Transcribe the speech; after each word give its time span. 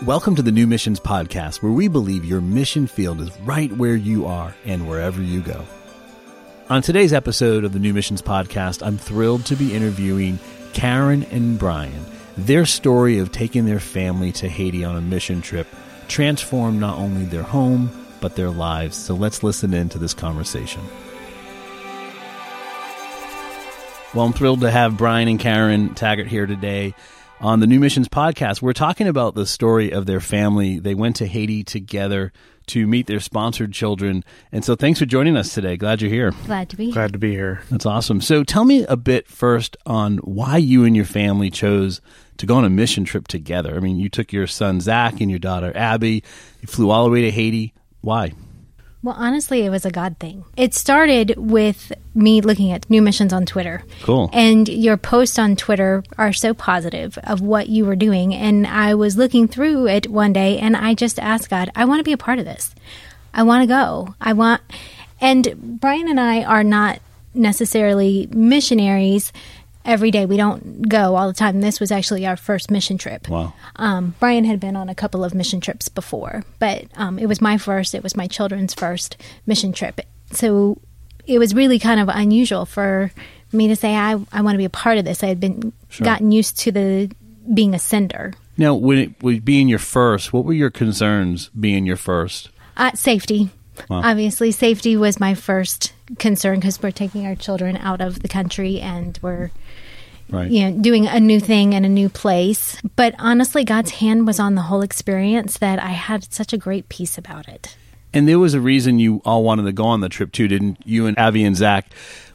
Welcome 0.00 0.34
to 0.34 0.42
the 0.42 0.50
New 0.50 0.66
Missions 0.66 0.98
Podcast, 0.98 1.62
where 1.62 1.70
we 1.70 1.86
believe 1.86 2.24
your 2.24 2.40
mission 2.40 2.88
field 2.88 3.20
is 3.20 3.30
right 3.42 3.70
where 3.70 3.94
you 3.94 4.26
are 4.26 4.52
and 4.64 4.88
wherever 4.88 5.22
you 5.22 5.40
go. 5.40 5.64
On 6.68 6.82
today's 6.82 7.12
episode 7.12 7.62
of 7.62 7.72
the 7.72 7.78
New 7.78 7.94
Missions 7.94 8.20
Podcast, 8.20 8.84
I'm 8.84 8.98
thrilled 8.98 9.46
to 9.46 9.54
be 9.54 9.72
interviewing 9.72 10.40
Karen 10.72 11.22
and 11.30 11.56
Brian. 11.56 12.04
Their 12.36 12.66
story 12.66 13.18
of 13.18 13.30
taking 13.30 13.64
their 13.64 13.78
family 13.78 14.32
to 14.32 14.48
Haiti 14.48 14.84
on 14.84 14.96
a 14.96 15.00
mission 15.00 15.40
trip 15.40 15.68
transformed 16.08 16.80
not 16.80 16.98
only 16.98 17.24
their 17.24 17.44
home, 17.44 17.88
but 18.20 18.34
their 18.34 18.50
lives. 18.50 18.96
So 18.96 19.14
let's 19.14 19.44
listen 19.44 19.72
in 19.72 19.88
to 19.90 19.98
this 20.00 20.14
conversation. 20.14 20.82
Well, 24.14 24.26
I'm 24.26 24.32
thrilled 24.32 24.62
to 24.62 24.70
have 24.70 24.96
Brian 24.96 25.28
and 25.28 25.38
Karen 25.38 25.94
Taggart 25.94 26.26
here 26.26 26.46
today 26.46 26.94
on 27.42 27.58
the 27.58 27.66
New 27.66 27.80
Missions 27.80 28.08
podcast. 28.08 28.62
We're 28.62 28.72
talking 28.72 29.08
about 29.08 29.34
the 29.34 29.46
story 29.46 29.92
of 29.92 30.06
their 30.06 30.20
family. 30.20 30.78
They 30.78 30.94
went 30.94 31.16
to 31.16 31.26
Haiti 31.26 31.64
together 31.64 32.32
to 32.68 32.86
meet 32.86 33.08
their 33.08 33.18
sponsored 33.18 33.72
children. 33.72 34.24
And 34.52 34.64
so 34.64 34.76
thanks 34.76 35.00
for 35.00 35.06
joining 35.06 35.36
us 35.36 35.52
today. 35.52 35.76
Glad 35.76 36.00
you're 36.00 36.10
here. 36.10 36.30
Glad 36.46 36.70
to 36.70 36.76
be 36.76 36.84
here. 36.86 36.94
Glad 36.94 37.12
to 37.12 37.18
be 37.18 37.32
here. 37.32 37.62
That's 37.68 37.84
awesome. 37.84 38.20
So 38.20 38.44
tell 38.44 38.64
me 38.64 38.84
a 38.88 38.96
bit 38.96 39.26
first 39.26 39.76
on 39.84 40.18
why 40.18 40.58
you 40.58 40.84
and 40.84 40.94
your 40.94 41.04
family 41.04 41.50
chose 41.50 42.00
to 42.36 42.46
go 42.46 42.54
on 42.54 42.64
a 42.64 42.70
mission 42.70 43.04
trip 43.04 43.26
together. 43.26 43.74
I 43.76 43.80
mean, 43.80 43.98
you 43.98 44.08
took 44.08 44.32
your 44.32 44.46
son 44.46 44.80
Zach 44.80 45.20
and 45.20 45.28
your 45.28 45.40
daughter 45.40 45.72
Abby. 45.74 46.22
You 46.60 46.68
flew 46.68 46.90
all 46.90 47.04
the 47.04 47.10
way 47.10 47.22
to 47.22 47.30
Haiti. 47.32 47.74
Why? 48.02 48.32
Well, 49.02 49.16
honestly, 49.18 49.62
it 49.62 49.70
was 49.70 49.84
a 49.84 49.90
God 49.90 50.16
thing. 50.18 50.44
It 50.56 50.74
started 50.74 51.34
with 51.36 51.92
me 52.14 52.40
looking 52.40 52.70
at 52.70 52.88
new 52.88 53.02
missions 53.02 53.32
on 53.32 53.46
Twitter. 53.46 53.82
Cool. 54.02 54.30
And 54.32 54.68
your 54.68 54.96
posts 54.96 55.40
on 55.40 55.56
Twitter 55.56 56.04
are 56.18 56.32
so 56.32 56.54
positive 56.54 57.18
of 57.24 57.40
what 57.40 57.68
you 57.68 57.84
were 57.84 57.96
doing. 57.96 58.32
And 58.32 58.64
I 58.64 58.94
was 58.94 59.16
looking 59.16 59.48
through 59.48 59.88
it 59.88 60.08
one 60.08 60.32
day 60.32 60.58
and 60.58 60.76
I 60.76 60.94
just 60.94 61.18
asked 61.18 61.50
God, 61.50 61.70
I 61.74 61.84
want 61.84 61.98
to 61.98 62.04
be 62.04 62.12
a 62.12 62.18
part 62.18 62.38
of 62.38 62.44
this. 62.44 62.74
I 63.34 63.42
want 63.42 63.62
to 63.62 63.66
go. 63.66 64.14
I 64.20 64.34
want. 64.34 64.62
And 65.20 65.80
Brian 65.80 66.08
and 66.08 66.20
I 66.20 66.44
are 66.44 66.64
not 66.64 67.00
necessarily 67.34 68.28
missionaries 68.30 69.32
every 69.84 70.10
day. 70.10 70.26
We 70.26 70.36
don't 70.36 70.88
go 70.88 71.16
all 71.16 71.26
the 71.28 71.32
time. 71.34 71.60
This 71.60 71.80
was 71.80 71.90
actually 71.92 72.26
our 72.26 72.36
first 72.36 72.70
mission 72.70 72.98
trip. 72.98 73.28
Wow. 73.28 73.52
Um, 73.76 74.14
Brian 74.20 74.44
had 74.44 74.60
been 74.60 74.76
on 74.76 74.88
a 74.88 74.94
couple 74.94 75.24
of 75.24 75.34
mission 75.34 75.60
trips 75.60 75.88
before, 75.88 76.44
but 76.58 76.84
um, 76.96 77.18
it 77.18 77.26
was 77.26 77.40
my 77.40 77.58
first. 77.58 77.94
It 77.94 78.02
was 78.02 78.16
my 78.16 78.26
children's 78.26 78.74
first 78.74 79.16
mission 79.46 79.72
trip. 79.72 80.00
So 80.32 80.78
it 81.26 81.38
was 81.38 81.54
really 81.54 81.78
kind 81.78 82.00
of 82.00 82.08
unusual 82.08 82.64
for 82.66 83.12
me 83.52 83.68
to 83.68 83.76
say 83.76 83.94
I, 83.94 84.12
I 84.32 84.40
want 84.42 84.54
to 84.54 84.58
be 84.58 84.64
a 84.64 84.70
part 84.70 84.98
of 84.98 85.04
this. 85.04 85.22
I 85.22 85.26
had 85.28 85.40
been 85.40 85.72
Sure. 85.88 86.04
gotten 86.04 86.32
used 86.32 86.58
to 86.60 86.72
the 86.72 87.10
being 87.52 87.74
a 87.74 87.78
sender. 87.78 88.32
Now, 88.56 88.74
when 88.74 88.98
it 88.98 89.22
was 89.22 89.40
being 89.40 89.68
your 89.68 89.78
first, 89.78 90.32
what 90.32 90.44
were 90.44 90.52
your 90.54 90.70
concerns 90.70 91.48
being 91.50 91.84
your 91.84 91.96
first? 91.96 92.48
Uh, 92.76 92.92
safety. 92.92 93.50
Wow. 93.88 94.02
Obviously, 94.04 94.52
safety 94.52 94.96
was 94.96 95.18
my 95.20 95.34
first 95.34 95.92
concern 96.18 96.60
because 96.60 96.82
we're 96.82 96.90
taking 96.90 97.26
our 97.26 97.34
children 97.34 97.76
out 97.76 98.00
of 98.00 98.20
the 98.20 98.28
country 98.28 98.80
and 98.80 99.18
we're 99.22 99.50
Right. 100.30 100.50
you 100.50 100.70
know 100.70 100.78
doing 100.80 101.06
a 101.06 101.20
new 101.20 101.40
thing 101.40 101.74
in 101.74 101.84
a 101.84 101.88
new 101.88 102.08
place. 102.08 102.80
But 102.96 103.14
honestly, 103.18 103.64
God's 103.64 103.90
hand 103.90 104.26
was 104.26 104.40
on 104.40 104.54
the 104.54 104.62
whole 104.62 104.82
experience 104.82 105.58
that 105.58 105.78
I 105.78 105.90
had 105.90 106.32
such 106.32 106.52
a 106.52 106.58
great 106.58 106.88
peace 106.88 107.18
about 107.18 107.48
it. 107.48 107.76
And 108.14 108.28
there 108.28 108.38
was 108.38 108.54
a 108.54 108.60
reason 108.60 108.98
you 108.98 109.22
all 109.24 109.42
wanted 109.42 109.64
to 109.64 109.72
go 109.72 109.84
on 109.84 110.00
the 110.00 110.08
trip 110.08 110.32
too, 110.32 110.48
didn't 110.48 110.78
you? 110.84 111.06
And 111.06 111.18
Abby 111.18 111.44
and 111.44 111.56
Zach 111.56 111.90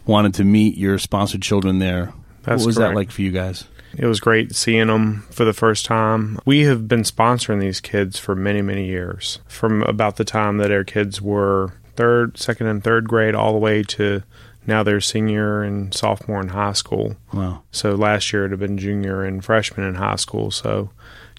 wanted 0.06 0.34
to 0.36 0.44
meet 0.44 0.78
your 0.78 0.98
sponsored 0.98 1.42
children 1.42 1.80
there. 1.80 2.14
That's 2.44 2.62
what 2.62 2.68
was 2.68 2.76
that 2.78 2.96
like 2.96 3.12
for 3.12 3.22
you 3.22 3.32
guys? 3.32 3.66
It 3.98 4.06
was 4.06 4.20
great 4.20 4.56
seeing 4.56 4.88
them 4.88 5.26
for 5.32 5.44
the 5.44 5.54
first 5.54 5.86
time. 5.86 6.40
We 6.46 6.62
have 6.62 6.88
been 6.88 7.02
sponsoring 7.02 7.60
these 7.60 7.82
kids 7.82 8.20
for 8.20 8.36
many, 8.36 8.62
many 8.62 8.86
years. 8.86 9.40
From 9.48 9.84
about 9.84 10.18
the 10.18 10.24
time 10.24 10.58
that 10.58 10.72
our 10.72 10.84
kids 10.84 11.22
were 11.22 11.74
third, 11.96 12.38
second, 12.38 12.68
and 12.68 12.84
third 12.84 13.08
grade, 13.08 13.36
all 13.36 13.54
the 13.54 13.60
way 13.60 13.84
to 13.84 14.24
now 14.68 14.84
they're 14.84 15.02
senior 15.02 15.64
and 15.64 15.94
sophomore 15.94 16.42
in 16.42 16.50
high 16.50 16.74
school. 16.74 17.16
Wow. 17.34 17.64
So 17.72 17.96
last 17.96 18.32
year 18.34 18.46
it 18.46 18.52
had 18.52 18.60
been 18.60 18.78
junior 18.78 19.24
and 19.24 19.44
freshman 19.44 19.88
in 19.88 19.96
high 19.96 20.18
school. 20.18 20.52
So 20.52 20.92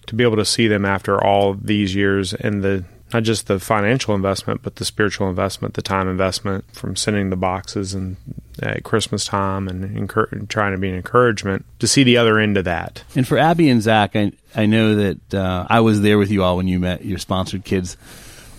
to 0.07 0.15
be 0.15 0.23
able 0.23 0.37
to 0.37 0.45
see 0.45 0.67
them 0.67 0.85
after 0.85 1.23
all 1.23 1.53
these 1.53 1.95
years 1.95 2.33
and 2.33 2.63
the 2.63 2.83
not 3.13 3.23
just 3.23 3.47
the 3.47 3.59
financial 3.59 4.13
investment, 4.13 4.61
but 4.61 4.75
the 4.75 4.85
spiritual 4.85 5.29
investment, 5.29 5.73
the 5.73 5.81
time 5.81 6.07
investment 6.07 6.65
from 6.73 6.95
sending 6.95 7.29
the 7.29 7.35
boxes 7.35 7.93
and 7.93 8.17
at 8.61 8.83
Christmas 8.83 9.25
time 9.25 9.67
and 9.67 10.09
trying 10.49 10.73
to 10.73 10.77
be 10.77 10.89
an 10.89 10.95
encouragement 10.95 11.65
to 11.79 11.87
see 11.87 12.03
the 12.03 12.17
other 12.17 12.39
end 12.39 12.57
of 12.57 12.65
that. 12.65 13.03
And 13.15 13.27
for 13.27 13.37
Abby 13.37 13.69
and 13.69 13.81
Zach, 13.81 14.15
I, 14.15 14.33
I 14.55 14.65
know 14.65 14.95
that 14.95 15.33
uh, 15.33 15.65
I 15.69 15.79
was 15.79 16.01
there 16.01 16.17
with 16.17 16.29
you 16.29 16.43
all 16.43 16.57
when 16.57 16.67
you 16.67 16.79
met 16.79 17.05
your 17.05 17.17
sponsored 17.17 17.63
kids. 17.63 17.95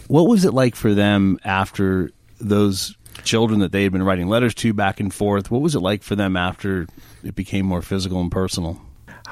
What 0.08 0.26
was 0.26 0.44
it 0.44 0.54
like 0.54 0.74
for 0.74 0.94
them 0.94 1.38
after 1.44 2.10
those 2.40 2.96
children 3.24 3.60
that 3.60 3.72
they 3.72 3.82
had 3.84 3.92
been 3.92 4.02
writing 4.02 4.28
letters 4.28 4.54
to 4.56 4.72
back 4.72 5.00
and 5.00 5.12
forth? 5.12 5.50
What 5.50 5.62
was 5.62 5.74
it 5.74 5.80
like 5.80 6.02
for 6.02 6.16
them 6.16 6.36
after 6.36 6.86
it 7.24 7.34
became 7.34 7.66
more 7.66 7.82
physical 7.82 8.20
and 8.20 8.30
personal? 8.30 8.80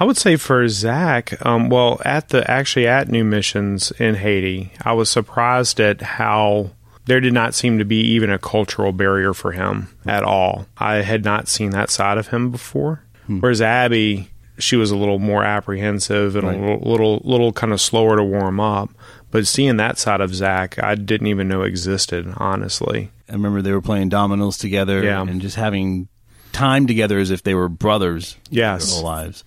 I 0.00 0.04
would 0.04 0.16
say 0.16 0.36
for 0.36 0.68
Zach, 0.68 1.44
um, 1.44 1.68
well, 1.70 2.00
at 2.04 2.28
the 2.28 2.48
actually 2.48 2.86
at 2.86 3.08
New 3.08 3.24
Missions 3.24 3.90
in 3.98 4.14
Haiti, 4.14 4.72
I 4.84 4.92
was 4.92 5.10
surprised 5.10 5.80
at 5.80 6.00
how 6.02 6.70
there 7.06 7.20
did 7.20 7.32
not 7.32 7.54
seem 7.54 7.78
to 7.78 7.84
be 7.84 8.00
even 8.02 8.30
a 8.30 8.38
cultural 8.38 8.92
barrier 8.92 9.32
for 9.34 9.52
him 9.52 9.88
at 10.06 10.22
all. 10.22 10.66
I 10.76 10.96
had 10.96 11.24
not 11.24 11.48
seen 11.48 11.70
that 11.70 11.90
side 11.90 12.18
of 12.18 12.28
him 12.28 12.50
before. 12.50 13.02
Whereas 13.26 13.60
Abby, 13.60 14.28
she 14.58 14.76
was 14.76 14.90
a 14.90 14.96
little 14.96 15.18
more 15.18 15.42
apprehensive 15.44 16.36
and 16.36 16.46
Right. 16.46 16.56
a 16.56 16.60
little, 16.60 16.80
little, 16.90 17.22
little 17.24 17.52
kind 17.52 17.72
of 17.72 17.80
slower 17.80 18.16
to 18.16 18.24
warm 18.24 18.60
up. 18.60 18.90
But 19.30 19.46
seeing 19.46 19.76
that 19.76 19.98
side 19.98 20.20
of 20.20 20.34
Zach, 20.34 20.82
I 20.82 20.94
didn't 20.94 21.26
even 21.26 21.48
know 21.48 21.62
existed, 21.62 22.32
honestly. 22.38 23.10
I 23.28 23.32
remember 23.32 23.60
they 23.60 23.72
were 23.72 23.82
playing 23.82 24.08
dominoes 24.08 24.56
together 24.56 25.02
Yeah. 25.04 25.20
and 25.22 25.40
just 25.42 25.56
having 25.56 26.08
time 26.52 26.86
together 26.86 27.18
as 27.18 27.30
if 27.30 27.42
they 27.42 27.54
were 27.54 27.68
brothers 27.68 28.36
Yes. 28.50 28.86
their 28.86 28.94
whole 28.94 29.04
lives. 29.04 29.44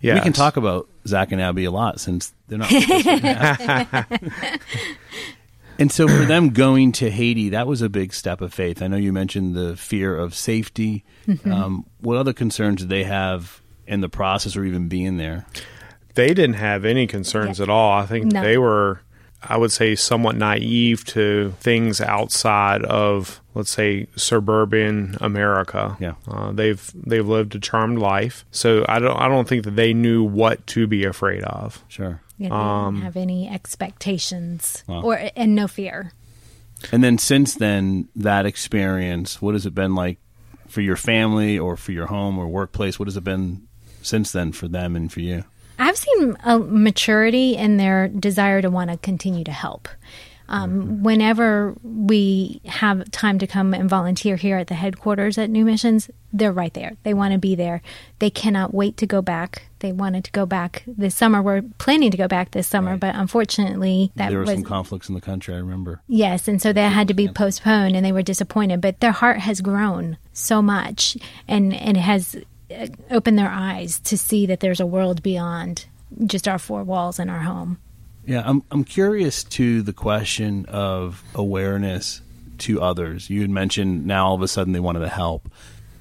Yes. 0.00 0.16
We 0.16 0.20
can 0.22 0.32
talk 0.32 0.56
about 0.56 0.88
Zach 1.06 1.30
and 1.32 1.40
Abby 1.40 1.64
a 1.64 1.70
lot 1.70 2.00
since 2.00 2.32
they're 2.48 2.58
not. 2.58 2.70
with 2.70 2.90
us 2.90 3.58
right 3.60 3.92
now. 3.92 4.04
and 5.78 5.90
so 5.90 6.06
for 6.06 6.24
them 6.24 6.50
going 6.50 6.92
to 6.92 7.10
Haiti, 7.10 7.50
that 7.50 7.66
was 7.66 7.82
a 7.82 7.88
big 7.88 8.12
step 8.12 8.40
of 8.40 8.52
faith. 8.52 8.82
I 8.82 8.86
know 8.88 8.96
you 8.96 9.12
mentioned 9.12 9.54
the 9.54 9.76
fear 9.76 10.16
of 10.16 10.34
safety. 10.34 11.04
Mm-hmm. 11.26 11.52
Um, 11.52 11.86
what 12.00 12.16
other 12.16 12.32
concerns 12.32 12.80
did 12.80 12.88
they 12.90 13.04
have 13.04 13.60
in 13.86 14.00
the 14.00 14.08
process 14.08 14.56
or 14.56 14.64
even 14.64 14.88
being 14.88 15.16
there? 15.16 15.46
They 16.14 16.28
didn't 16.34 16.54
have 16.56 16.84
any 16.84 17.06
concerns 17.06 17.58
Yeah. 17.58 17.64
at 17.64 17.70
all. 17.70 17.92
I 17.92 18.06
think 18.06 18.32
No. 18.32 18.42
they 18.42 18.56
were, 18.58 19.00
I 19.42 19.56
would 19.56 19.72
say, 19.72 19.94
somewhat 19.94 20.36
naive 20.36 21.04
to 21.06 21.54
things 21.60 22.00
outside 22.00 22.82
of, 22.84 23.40
let's 23.54 23.70
say, 23.70 24.06
suburban 24.16 25.16
America. 25.20 25.96
Yeah. 26.00 26.14
uh, 26.28 26.52
they've 26.52 26.90
they've 26.94 27.26
lived 27.26 27.54
a 27.54 27.58
charmed 27.60 27.98
life, 27.98 28.44
so 28.50 28.84
I 28.88 28.98
don't 28.98 29.16
I 29.16 29.28
don't 29.28 29.48
think 29.48 29.64
that 29.64 29.76
they 29.76 29.92
knew 29.92 30.22
what 30.24 30.66
to 30.68 30.86
be 30.86 31.04
afraid 31.04 31.42
of. 31.44 31.82
Sure. 31.88 32.20
You 32.38 32.48
know, 32.48 32.56
they 32.86 32.90
didn't 32.90 33.04
have 33.04 33.16
any 33.16 33.48
expectations 33.48 34.82
Wow. 34.88 35.02
or 35.02 35.30
and 35.36 35.54
no 35.54 35.68
fear. 35.68 36.12
And 36.92 37.02
then 37.02 37.16
since 37.18 37.54
then, 37.54 38.08
that 38.16 38.44
experience, 38.46 39.40
what 39.40 39.54
has 39.54 39.64
it 39.66 39.74
been 39.74 39.94
like 39.94 40.18
for 40.68 40.80
your 40.80 40.96
family 40.96 41.58
or 41.58 41.76
for 41.76 41.92
your 41.92 42.06
home 42.06 42.36
or 42.38 42.46
workplace? 42.48 42.98
What 42.98 43.06
has 43.08 43.16
it 43.16 43.24
been 43.24 43.62
since 44.02 44.32
then 44.32 44.52
for 44.52 44.68
them 44.68 44.94
and 44.96 45.10
for 45.12 45.20
you? 45.20 45.44
I've 45.78 45.96
seen 45.96 46.36
a 46.44 46.58
maturity 46.58 47.56
in 47.56 47.76
their 47.76 48.08
desire 48.08 48.62
to 48.62 48.70
want 48.70 48.90
to 48.90 48.96
continue 48.98 49.44
to 49.44 49.52
help. 49.52 49.88
Um, 50.46 51.02
Whenever 51.02 51.74
we 51.82 52.60
have 52.66 53.10
time 53.10 53.38
to 53.38 53.46
come 53.46 53.72
and 53.72 53.88
volunteer 53.88 54.36
here 54.36 54.58
at 54.58 54.66
the 54.66 54.74
headquarters 54.74 55.38
at 55.38 55.48
New 55.48 55.64
Missions, 55.64 56.10
they're 56.34 56.52
right 56.52 56.72
there. 56.74 56.92
They 57.02 57.14
want 57.14 57.32
to 57.32 57.38
be 57.38 57.54
there. 57.54 57.80
They 58.18 58.28
cannot 58.28 58.74
wait 58.74 58.98
to 58.98 59.06
go 59.06 59.22
back. 59.22 59.62
They 59.78 59.90
wanted 59.90 60.24
to 60.24 60.30
go 60.32 60.44
back 60.44 60.82
this 60.86 61.14
summer. 61.14 61.40
We're 61.42 61.62
planning 61.78 62.10
to 62.10 62.18
go 62.18 62.28
back 62.28 62.50
this 62.50 62.66
summer, 62.66 62.90
Right. 62.92 63.00
but 63.00 63.14
unfortunately, 63.14 64.12
that 64.16 64.28
there 64.28 64.38
were 64.38 64.44
was 64.44 64.54
some 64.54 64.64
conflicts 64.64 65.08
in 65.08 65.14
the 65.14 65.20
country, 65.22 65.54
I 65.54 65.58
remember. 65.58 66.02
Yes, 66.08 66.46
and 66.46 66.60
so 66.60 66.74
that 66.74 66.92
had 66.92 67.08
to 67.08 67.14
be 67.14 67.26
postponed, 67.28 67.96
and 67.96 68.04
they 68.04 68.12
were 68.12 68.22
disappointed. 68.22 68.82
But 68.82 69.00
their 69.00 69.12
heart 69.12 69.38
has 69.38 69.62
grown 69.62 70.18
so 70.34 70.60
much, 70.60 71.16
and 71.48 71.72
and 71.72 71.96
it 71.96 72.00
has 72.00 72.36
uh, 72.74 72.86
opened 73.10 73.38
their 73.38 73.50
eyes 73.50 74.00
to 74.00 74.18
see 74.18 74.46
that 74.46 74.60
there's 74.60 74.80
a 74.80 74.86
world 74.86 75.22
beyond 75.22 75.86
just 76.26 76.46
our 76.46 76.58
four 76.58 76.84
walls 76.84 77.18
in 77.18 77.28
our 77.28 77.40
home. 77.40 77.78
Yeah, 78.26 78.42
I'm 78.44 78.62
I'm 78.70 78.84
curious 78.84 79.44
to 79.44 79.82
the 79.82 79.92
question 79.92 80.66
of 80.66 81.22
awareness 81.34 82.22
to 82.58 82.80
others. 82.80 83.28
You 83.28 83.42
had 83.42 83.50
mentioned 83.50 84.06
now 84.06 84.28
all 84.28 84.34
of 84.34 84.42
a 84.42 84.48
sudden 84.48 84.72
they 84.72 84.80
wanted 84.80 85.00
to 85.00 85.08
help. 85.08 85.50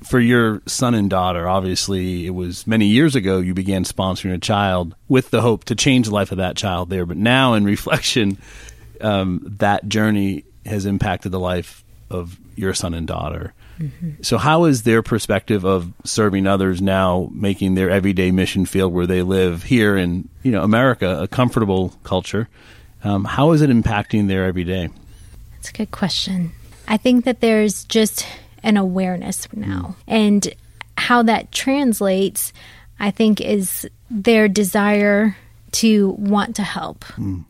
For 0.03 0.19
your 0.19 0.61
son 0.65 0.95
and 0.95 1.09
daughter, 1.09 1.47
obviously 1.47 2.25
it 2.25 2.31
was 2.31 2.67
many 2.67 2.87
years 2.87 3.15
ago 3.15 3.39
you 3.39 3.53
began 3.53 3.83
sponsoring 3.85 4.33
a 4.33 4.37
child 4.37 4.95
with 5.07 5.29
the 5.31 5.41
hope 5.41 5.63
to 5.65 5.75
change 5.75 6.07
the 6.07 6.13
life 6.13 6.31
of 6.31 6.37
that 6.37 6.57
child 6.57 6.89
there. 6.89 7.05
But 7.05 7.17
now 7.17 7.53
in 7.53 7.63
reflection, 7.75 8.37
um, 9.01 9.41
that 9.59 9.87
journey 9.87 10.43
has 10.65 10.85
impacted 10.85 11.31
the 11.31 11.39
life 11.39 11.83
of 12.09 12.37
your 12.55 12.73
son 12.73 12.93
and 12.93 13.07
daughter. 13.07 13.53
So, 14.21 14.37
how 14.37 14.65
is 14.65 14.83
their 14.83 15.01
perspective 15.01 15.65
of 15.65 15.91
serving 16.03 16.47
others 16.47 16.81
now 16.81 17.29
making 17.33 17.75
their 17.75 17.89
everyday 17.89 18.31
mission 18.31 18.65
field 18.65 18.93
where 18.93 19.07
they 19.07 19.21
live 19.21 19.63
here 19.63 19.97
in 19.97 20.29
you 20.43 20.51
know 20.51 20.63
America, 20.63 21.23
a 21.23 21.27
comfortable 21.27 21.93
culture? 22.03 22.47
Um, 23.03 23.25
how 23.25 23.51
is 23.51 23.61
it 23.61 23.69
impacting 23.69 24.27
their 24.27 24.45
everyday? 24.45 24.89
That's 25.55 25.69
a 25.69 25.73
good 25.73 25.91
question. 25.91 26.51
I 26.87 26.97
think 26.97 27.25
that 27.25 27.41
there's 27.41 27.83
just 27.85 28.25
an 28.61 28.77
awareness 28.77 29.47
now, 29.53 29.95
and 30.07 30.53
how 30.97 31.23
that 31.23 31.51
translates, 31.51 32.53
I 32.99 33.11
think, 33.11 33.41
is 33.41 33.89
their 34.09 34.47
desire 34.47 35.35
to 35.73 36.11
want 36.19 36.55
to 36.55 36.63
help. 36.63 37.03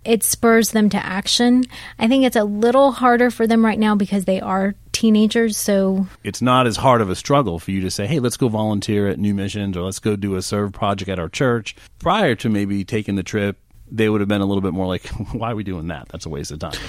It 0.06 0.24
spurs 0.24 0.72
them 0.72 0.90
to 0.90 1.06
action. 1.06 1.66
I 2.00 2.08
think 2.08 2.26
it's 2.26 2.36
a 2.36 2.44
little 2.44 2.92
harder 2.92 3.30
for 3.30 3.46
them 3.48 3.64
right 3.66 3.78
now 3.78 3.96
because 3.96 4.26
they 4.26 4.40
are 4.42 4.76
teenagers, 4.94 5.58
so 5.58 6.08
It's 6.24 6.42
not 6.42 6.66
as 6.66 6.78
hard 6.78 7.02
of 7.02 7.10
a 7.10 7.16
struggle 7.16 7.60
for 7.60 7.72
you 7.72 7.82
to 7.82 7.92
say, 7.92 8.08
"Hey, 8.08 8.20
let's 8.20 8.38
go 8.38 8.48
volunteer 8.48 9.08
at 9.08 9.20
New 9.20 9.34
Missions," 9.34 9.76
or 9.76 9.82
"Let's 9.82 10.00
go 10.00 10.16
do 10.16 10.36
a 10.36 10.42
serve 10.42 10.72
project 10.72 11.10
at 11.10 11.20
our 11.20 11.30
church." 11.30 11.76
Prior 12.00 12.36
to 12.36 12.50
maybe 12.50 12.86
taking 12.86 13.16
the 13.16 13.24
trip, 13.24 13.58
they 13.92 14.10
would 14.10 14.22
have 14.22 14.28
been 14.30 14.42
a 14.42 14.46
little 14.46 14.62
bit 14.62 14.74
more 14.74 14.88
like, 14.88 15.06
"Why 15.34 15.52
are 15.52 15.56
we 15.56 15.64
doing 15.64 15.88
that? 15.88 16.08
That's 16.10 16.26
a 16.26 16.30
waste 16.30 16.52
of 16.52 16.60
time." 16.60 16.80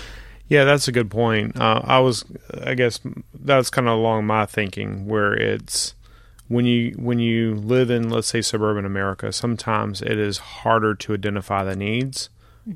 Yeah, 0.48 0.64
that's 0.64 0.88
a 0.88 0.92
good 0.92 1.10
point. 1.10 1.58
Uh, 1.58 1.80
I 1.82 2.00
was, 2.00 2.24
I 2.62 2.74
guess, 2.74 3.00
that's 3.32 3.70
kind 3.70 3.88
of 3.88 3.94
along 3.98 4.26
my 4.26 4.44
thinking, 4.46 5.06
where 5.06 5.32
it's 5.32 5.94
when 6.48 6.66
you 6.66 6.94
when 6.98 7.18
you 7.18 7.54
live 7.54 7.90
in, 7.90 8.10
let's 8.10 8.28
say, 8.28 8.42
suburban 8.42 8.84
America, 8.84 9.32
sometimes 9.32 10.02
it 10.02 10.18
is 10.18 10.38
harder 10.38 10.94
to 10.94 11.14
identify 11.14 11.64
the 11.64 11.76
needs, 11.76 12.28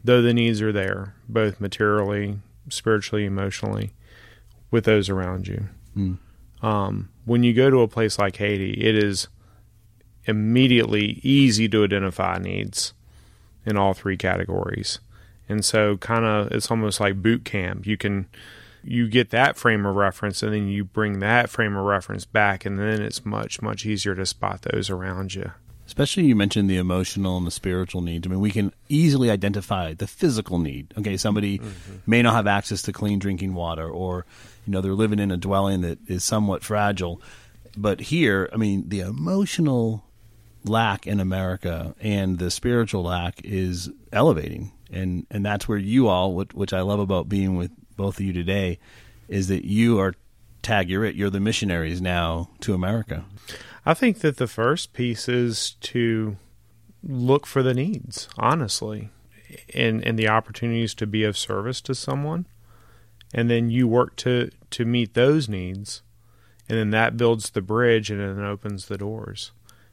though 0.04 0.22
the 0.22 0.34
needs 0.34 0.62
are 0.62 0.72
there, 0.72 1.14
both 1.28 1.60
materially, 1.60 2.38
spiritually, 2.68 3.24
emotionally, 3.24 3.92
with 4.70 4.84
those 4.84 5.08
around 5.08 5.46
you. 5.48 5.68
Um, 6.62 7.10
when 7.24 7.42
you 7.42 7.52
go 7.54 7.70
to 7.70 7.82
a 7.82 7.88
place 7.88 8.18
like 8.18 8.36
Haiti, 8.36 8.72
it 8.72 8.96
is 8.96 9.28
immediately 10.24 11.20
easy 11.22 11.68
to 11.68 11.84
identify 11.84 12.38
needs 12.38 12.94
in 13.64 13.76
all 13.76 13.94
three 13.94 14.16
categories. 14.16 14.98
And 15.48 15.64
so 15.64 15.96
kind 15.98 16.24
of 16.24 16.52
it's 16.52 16.70
almost 16.70 17.00
like 17.00 17.22
boot 17.22 17.44
camp. 17.44 17.86
You 17.86 17.96
can 17.96 18.26
you 18.88 19.08
get 19.08 19.30
that 19.30 19.56
frame 19.56 19.84
of 19.84 19.94
reference 19.94 20.42
and 20.42 20.52
then 20.52 20.68
you 20.68 20.84
bring 20.84 21.20
that 21.20 21.50
frame 21.50 21.76
of 21.76 21.84
reference 21.84 22.24
back 22.24 22.64
and 22.64 22.78
then 22.78 23.02
it's 23.02 23.24
much 23.24 23.60
much 23.60 23.84
easier 23.84 24.14
to 24.14 24.24
spot 24.24 24.62
those 24.62 24.90
around 24.90 25.34
you. 25.34 25.52
Especially 25.86 26.24
you 26.24 26.36
mentioned 26.36 26.68
the 26.68 26.76
emotional 26.76 27.38
and 27.38 27.46
the 27.46 27.50
spiritual 27.50 28.02
needs. 28.02 28.26
I 28.26 28.30
mean, 28.30 28.40
we 28.40 28.50
can 28.50 28.74
easily 28.90 29.30
identify 29.30 29.94
the 29.94 30.06
physical 30.06 30.58
need. 30.58 30.92
Okay, 30.98 31.16
somebody 31.16 31.58
mm-hmm. 31.58 31.96
may 32.06 32.20
not 32.20 32.34
have 32.34 32.46
access 32.46 32.82
to 32.82 32.92
clean 32.92 33.18
drinking 33.18 33.54
water 33.54 33.88
or 33.88 34.26
you 34.68 34.72
know, 34.72 34.82
they're 34.82 34.92
living 34.92 35.18
in 35.18 35.30
a 35.30 35.38
dwelling 35.38 35.80
that 35.80 35.98
is 36.08 36.22
somewhat 36.22 36.62
fragile. 36.62 37.22
But 37.74 38.00
here, 38.00 38.50
I 38.52 38.58
mean, 38.58 38.90
the 38.90 39.00
emotional 39.00 40.04
lack 40.64 41.06
in 41.06 41.20
America 41.20 41.94
and 42.00 42.38
the 42.38 42.50
spiritual 42.50 43.04
lack 43.04 43.40
is 43.44 43.90
elevating. 44.12 44.72
And 44.90 45.26
and 45.30 45.44
that's 45.44 45.66
where 45.66 45.78
you 45.78 46.08
all, 46.08 46.34
which, 46.34 46.52
which 46.52 46.72
I 46.74 46.82
love 46.82 47.00
about 47.00 47.30
being 47.30 47.56
with 47.56 47.70
both 47.98 48.18
of 48.18 48.24
you 48.24 48.32
today, 48.32 48.78
is 49.28 49.48
that 49.48 49.66
you 49.66 50.00
are 50.00 50.14
tag 50.62 50.88
you're 50.88 51.04
it. 51.04 51.14
You're 51.14 51.30
the 51.30 51.40
missionaries 51.40 52.00
now 52.00 52.48
to 52.60 52.72
America. 52.74 53.24
I 53.84 53.94
think 53.94 54.20
that 54.20 54.36
the 54.36 54.46
first 54.46 54.92
piece 54.92 55.28
is 55.28 55.72
to 55.80 56.36
look 57.02 57.46
for 57.46 57.62
the 57.62 57.74
needs, 57.74 58.28
honestly, 58.38 59.10
and 59.74 60.04
and 60.04 60.18
the 60.18 60.28
opportunities 60.28 60.94
to 60.94 61.06
be 61.06 61.24
of 61.24 61.38
service 61.38 61.80
to 61.82 61.94
someone, 61.94 62.46
and 63.32 63.50
then 63.50 63.70
you 63.70 63.86
work 63.86 64.16
to 64.16 64.50
to 64.70 64.84
meet 64.84 65.14
those 65.14 65.48
needs, 65.48 66.02
and 66.68 66.78
then 66.78 66.90
that 66.90 67.16
builds 67.16 67.50
the 67.50 67.62
bridge 67.62 68.10
and 68.10 68.20
then 68.20 68.44
opens 68.44 68.86
the 68.86 68.98
doors. 68.98 69.52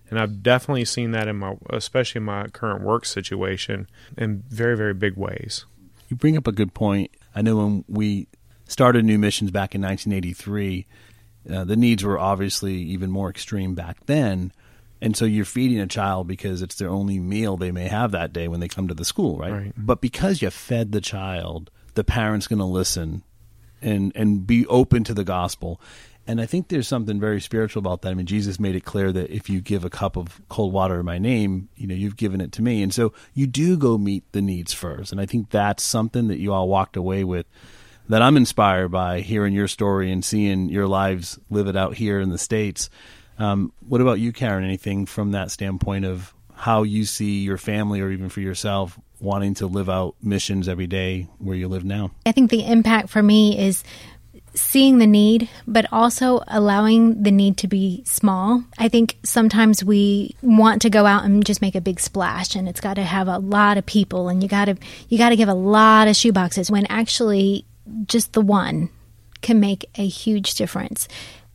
And 0.10 0.19
I've 0.19 0.44
definitely 0.44 0.86
seen 0.86 1.12
that 1.12 1.28
in 1.28 1.38
my, 1.38 1.56
especially 1.72 2.19
in 2.19 2.25
my 2.25 2.48
current 2.48 2.84
work 2.84 3.06
situation, 3.06 3.88
in 4.18 4.44
very 4.50 4.75
very 4.75 4.94
big 4.94 5.16
ways. 5.16 5.66
You 6.10 6.16
bring 6.16 6.38
up 6.38 6.48
a 6.48 6.52
good 6.52 6.74
point. 6.74 7.12
I 7.35 7.41
know 7.41 7.57
when 7.57 7.85
we 7.87 8.27
started 8.67 9.05
New 9.05 9.19
Missions 9.19 9.51
back 9.51 9.75
in 9.75 9.81
1983, 9.81 10.87
uh, 11.51 11.63
the 11.65 11.75
needs 11.75 12.03
were 12.03 12.17
obviously 12.17 12.75
even 12.75 13.11
more 13.11 13.29
extreme 13.29 13.75
back 13.75 14.05
then. 14.05 14.51
And 15.01 15.15
so 15.15 15.25
you're 15.25 15.45
feeding 15.45 15.79
a 15.79 15.87
child 15.87 16.27
because 16.27 16.61
it's 16.61 16.75
their 16.75 16.89
only 16.89 17.19
meal 17.19 17.57
they 17.57 17.71
may 17.71 17.87
have 17.87 18.11
that 18.11 18.33
day 18.33 18.47
when 18.47 18.61
they 18.61 18.67
come 18.67 18.87
to 18.87 18.93
the 18.93 19.05
school, 19.05 19.37
right? 19.37 19.51
Right. 19.51 19.73
But 19.77 20.01
because 20.01 20.41
you 20.41 20.49
fed 20.49 20.93
the 20.93 21.01
child, 21.01 21.69
the 21.93 22.03
parent's 22.03 22.47
going 22.47 22.59
to 22.59 22.65
listen 22.65 23.23
and 23.81 24.11
and 24.15 24.47
be 24.47 24.65
open 24.67 25.03
to 25.03 25.13
the 25.13 25.23
gospel. 25.23 25.79
And 26.27 26.42
I 26.42 26.45
think 26.45 26.68
there's 26.69 26.88
something 26.88 27.19
very 27.19 27.39
spiritual 27.39 27.81
about 27.81 28.01
that. 28.01 28.10
I 28.10 28.13
mean, 28.16 28.25
Jesus 28.25 28.60
made 28.60 28.75
it 28.75 28.83
clear 28.83 29.12
that 29.12 29.30
if 29.30 29.50
you 29.50 29.62
give 29.62 29.86
a 29.86 29.89
cup 29.89 30.18
of 30.18 30.42
cold 30.50 30.74
water 30.74 31.00
in 31.00 31.06
my 31.06 31.19
name, 31.19 31.69
you 31.75 31.86
know, 31.86 31.94
you've 31.94 32.18
given 32.18 32.42
it 32.42 32.51
to 32.54 32.62
me. 32.62 32.81
And 32.81 32.94
so 32.94 33.13
you 33.33 33.45
do 33.45 33.77
go 33.77 33.98
meet 33.98 34.24
the 34.31 34.42
needs 34.42 34.74
first. 34.74 35.12
And 35.12 35.22
I 35.22 35.27
think 35.27 35.51
that's 35.51 35.83
something 35.83 36.27
that 36.30 36.39
you 36.39 36.51
all 36.51 36.68
walked 36.68 36.98
away 36.98 37.24
with 37.24 37.45
that 38.10 38.22
I'm 38.22 38.38
inspired 38.38 38.89
by 38.89 39.22
hearing 39.22 39.54
your 39.54 39.68
story 39.68 40.12
and 40.12 40.24
seeing 40.24 40.69
your 40.69 40.88
lives 40.88 41.39
live 41.50 41.68
it 41.68 41.75
out 41.75 41.95
here 41.95 42.19
in 42.19 42.30
the 42.30 42.38
States. 42.38 42.89
Um, 43.38 43.71
what 43.88 44.01
about 44.01 44.19
you, 44.19 44.31
Karen? 44.31 44.63
Anything 44.63 45.06
from 45.06 45.31
that 45.31 45.51
standpoint 45.51 46.06
of 46.06 46.33
how 46.54 46.83
you 46.83 47.06
see 47.06 47.39
your 47.39 47.57
family 47.57 48.01
or 48.01 48.10
even 48.12 48.30
for 48.30 48.42
yourself 48.42 48.98
wanting 49.19 49.54
to 49.56 49.68
live 49.68 49.89
out 49.89 50.16
missions 50.21 50.68
every 50.68 50.88
day 50.88 51.28
where 51.39 51.56
you 51.56 51.68
live 51.68 51.83
now? 51.83 52.12
I 52.25 52.31
think 52.31 52.51
the 52.51 52.66
impact 52.66 53.10
for 53.10 53.24
me 53.24 53.57
is 53.57 53.83
seeing 54.56 54.98
the 55.00 55.07
need, 55.07 55.50
but 55.68 55.86
also 55.92 56.42
allowing 56.48 57.24
the 57.24 57.31
need 57.31 57.57
to 57.57 57.68
be 57.68 58.04
small. 58.06 58.63
I 58.78 58.88
think 58.90 59.18
sometimes 59.24 59.84
we 59.84 60.36
want 60.42 60.81
to 60.84 60.90
go 60.90 61.06
out 61.06 61.25
and 61.25 61.46
just 61.46 61.62
make 61.62 61.75
a 61.75 61.81
big 61.81 62.00
splash 62.00 62.56
and 62.56 62.68
it's 62.69 62.80
got 62.81 62.96
to 62.96 63.04
have 63.04 63.28
a 63.28 63.38
lot 63.40 63.78
of 63.78 63.86
people 63.86 64.30
and 64.30 64.42
you 64.42 64.50
got 64.50 64.66
to 64.66 64.75
you 65.10 65.18
got 65.18 65.30
to 65.30 65.36
give 65.36 65.50
a 65.50 65.54
lot 65.54 66.07
of 66.07 66.16
shoeboxes 66.16 66.72
when 66.72 66.86
actually 66.88 67.66
just 68.06 68.34
the 68.34 68.42
one 68.42 68.90
can 69.42 69.60
make 69.60 69.86
a 69.96 70.07
huge 70.07 70.56
difference. 70.56 71.07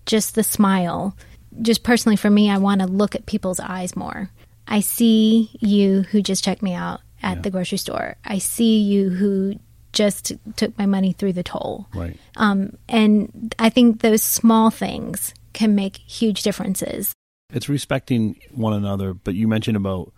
Just 0.07 0.35
the 0.35 0.45
smile. 0.45 1.17
Just 1.63 1.83
personally 1.83 2.17
for 2.17 2.31
me, 2.31 2.51
I 2.51 2.59
want 2.59 2.81
to 2.81 2.87
look 2.87 3.15
at 3.15 3.27
people's 3.27 3.59
eyes 3.61 3.97
more. 3.97 4.31
I 4.69 4.81
see 4.81 5.51
you 5.59 6.03
who 6.03 6.23
just 6.23 6.45
checked 6.45 6.63
me 6.63 6.75
out 6.75 7.01
at 7.23 7.37
Yeah. 7.39 7.43
the 7.43 7.51
grocery 7.51 7.79
store. 7.79 8.17
I 8.25 8.39
see 8.39 8.81
you 8.81 9.11
who 9.11 9.57
just 10.01 10.33
took 10.57 10.79
my 10.79 10.87
money 10.87 11.13
through 11.13 11.35
the 11.35 11.43
toll. 11.43 11.87
Right. 11.95 12.17
Um, 12.37 12.79
and 12.89 13.55
I 13.59 13.69
think 13.69 14.01
those 14.01 14.23
small 14.23 14.71
things 14.71 15.35
can 15.53 15.75
make 15.75 15.99
huge 15.99 16.43
differences. 16.43 17.13
It's 17.53 17.69
respecting 17.69 18.41
one 18.51 18.73
another, 18.73 19.13
but 19.13 19.35
you 19.35 19.47
mentioned 19.47 19.77
about 19.77 20.15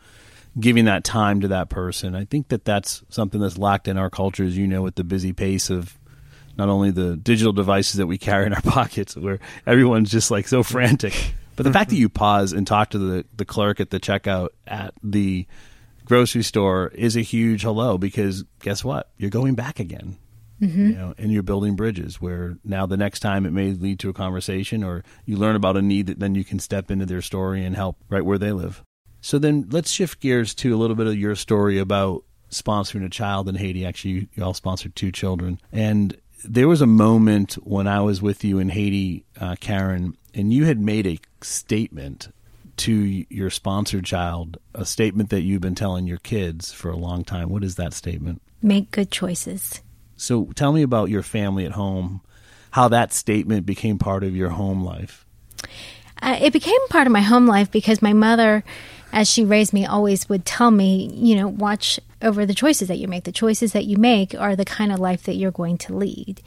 giving 0.61 0.85
that 0.85 1.03
time 1.03 1.41
to 1.41 1.49
that 1.49 1.69
person. 1.69 2.15
I 2.15 2.27
think 2.27 2.47
that 2.49 2.65
that's 2.65 3.03
something 3.09 3.41
that's 3.41 3.59
lacked 3.59 3.89
in 3.89 3.99
our 3.99 4.09
culture, 4.09 4.45
as 4.45 4.57
you 4.57 4.69
know, 4.69 4.83
with 4.83 4.95
the 4.95 5.03
busy 5.03 5.33
pace 5.33 5.69
of 5.69 5.99
not 6.57 6.69
only 6.69 6.93
the 6.93 7.17
digital 7.17 7.53
devices 7.53 7.95
that 7.95 8.07
we 8.07 8.19
carry 8.19 8.47
in 8.47 8.55
our 8.55 8.63
pockets, 8.63 9.17
where 9.17 9.41
everyone's 9.67 10.13
just 10.13 10.31
like 10.31 10.47
so 10.47 10.63
frantic, 10.63 11.35
but 11.57 11.65
the 11.65 11.73
fact 11.73 11.91
that 11.91 11.97
you 11.97 12.09
pause 12.09 12.53
and 12.53 12.69
talk 12.69 12.91
to 12.91 12.99
the, 12.99 13.25
the 13.35 13.45
clerk 13.45 13.81
at 13.81 13.91
the 13.91 13.99
checkout 13.99 14.51
at 14.65 14.95
the 15.03 15.45
grocery 16.05 16.43
store 16.43 16.89
is 16.95 17.17
a 17.17 17.23
huge 17.23 17.63
hello 17.63 17.99
because 17.99 18.45
guess 18.61 18.85
what? 18.85 19.11
You're 19.17 19.31
going 19.31 19.55
back 19.55 19.81
again. 19.81 20.19
You 20.89 20.95
know, 20.95 21.15
and 21.19 21.33
you're 21.33 21.43
building 21.43 21.75
bridges 21.75 22.21
where 22.21 22.57
now 22.63 22.87
the 22.87 22.97
next 22.97 23.19
time 23.19 23.47
it 23.47 23.51
may 23.51 23.73
lead 23.73 23.99
to 23.99 24.11
a 24.11 24.13
conversation 24.13 24.85
or 24.85 25.03
you 25.25 25.37
learn 25.37 25.57
about 25.57 25.77
a 25.77 25.83
need 25.83 26.07
that 26.07 26.21
then 26.21 26.37
you 26.37 26.45
can 26.45 26.61
step 26.61 26.89
into 26.89 27.05
their 27.05 27.21
story 27.21 27.65
and 27.65 27.75
help 27.75 27.97
right 28.09 28.25
where 28.25 28.39
they 28.39 28.53
live. 28.53 28.83
So 29.21 29.41
then 29.41 29.67
let's 29.71 29.91
shift 29.91 30.21
gears 30.21 30.55
to 30.57 30.73
a 30.73 30.79
little 30.79 30.95
bit 30.95 31.09
of 31.09 31.17
your 31.17 31.35
story 31.35 31.79
about 31.79 32.23
sponsoring 32.51 33.05
a 33.05 33.09
child 33.09 33.49
in 33.49 33.57
Haiti. 33.57 33.85
Actually, 33.85 34.11
you, 34.13 34.29
you 34.35 34.45
all 34.45 34.55
sponsored 34.55 34.95
two 34.95 35.11
children. 35.11 35.61
And 35.73 36.17
there 36.45 36.69
was 36.69 36.81
a 36.81 36.87
moment 36.87 37.55
when 37.55 37.89
I 37.89 38.01
was 38.01 38.23
with 38.23 38.45
you 38.45 38.59
in 38.59 38.69
Haiti, 38.69 39.25
uh, 39.41 39.57
Karen, 39.59 40.17
and 40.35 40.53
you 40.53 40.65
had 40.65 40.79
made 40.79 41.07
a 41.07 41.19
statement 41.41 42.29
to 42.79 43.25
your 43.29 43.51
sponsored 43.51 44.05
child, 44.05 44.59
a 44.75 44.85
statement 44.85 45.31
that 45.31 45.43
you've 45.43 45.61
been 45.61 45.75
telling 45.75 46.07
your 46.07 46.19
kids 46.19 46.73
for 46.73 46.91
a 46.91 46.97
long 46.97 47.25
time. 47.25 47.51
What 47.51 47.65
is 47.65 47.77
that 47.77 47.93
statement? 47.93 48.43
Make 48.63 48.91
good 48.91 49.11
choices. 49.11 49.81
So 50.17 50.47
tell 50.55 50.73
me 50.73 50.83
about 50.83 51.11
your 51.11 51.23
family 51.23 51.67
at 51.67 51.73
home, 51.73 52.21
how 52.71 52.89
that 52.89 53.13
statement 53.13 53.67
became 53.67 53.99
part 53.99 54.25
of 54.25 54.37
your 54.37 54.51
home 54.51 54.85
life. 54.85 55.27
Uh, 56.21 56.39
it 56.41 56.53
became 56.53 56.79
part 56.89 57.07
of 57.07 57.13
my 57.13 57.21
home 57.21 57.47
life 57.47 57.71
because 57.71 58.01
my 58.01 58.13
mother, 58.13 58.63
as 59.13 59.29
she 59.29 59.45
raised 59.45 59.73
me, 59.73 59.85
always 59.85 60.29
would 60.29 60.47
tell 60.47 60.71
me, 60.71 61.11
you 61.13 61.35
know, 61.35 61.49
watch 61.49 61.99
over 62.23 62.47
the 62.47 62.55
choices 62.55 62.87
that 62.89 62.99
you 62.99 63.09
make. 63.09 63.25
The 63.25 63.33
choices 63.33 63.73
that 63.73 63.85
you 63.85 63.97
make 63.97 64.35
are 64.35 64.55
the 64.55 64.65
kind 64.65 64.93
of 64.93 65.01
life 65.01 65.25
that 65.25 65.35
you're 65.35 65.51
going 65.51 65.79
to 65.79 65.95
lead. 65.97 66.41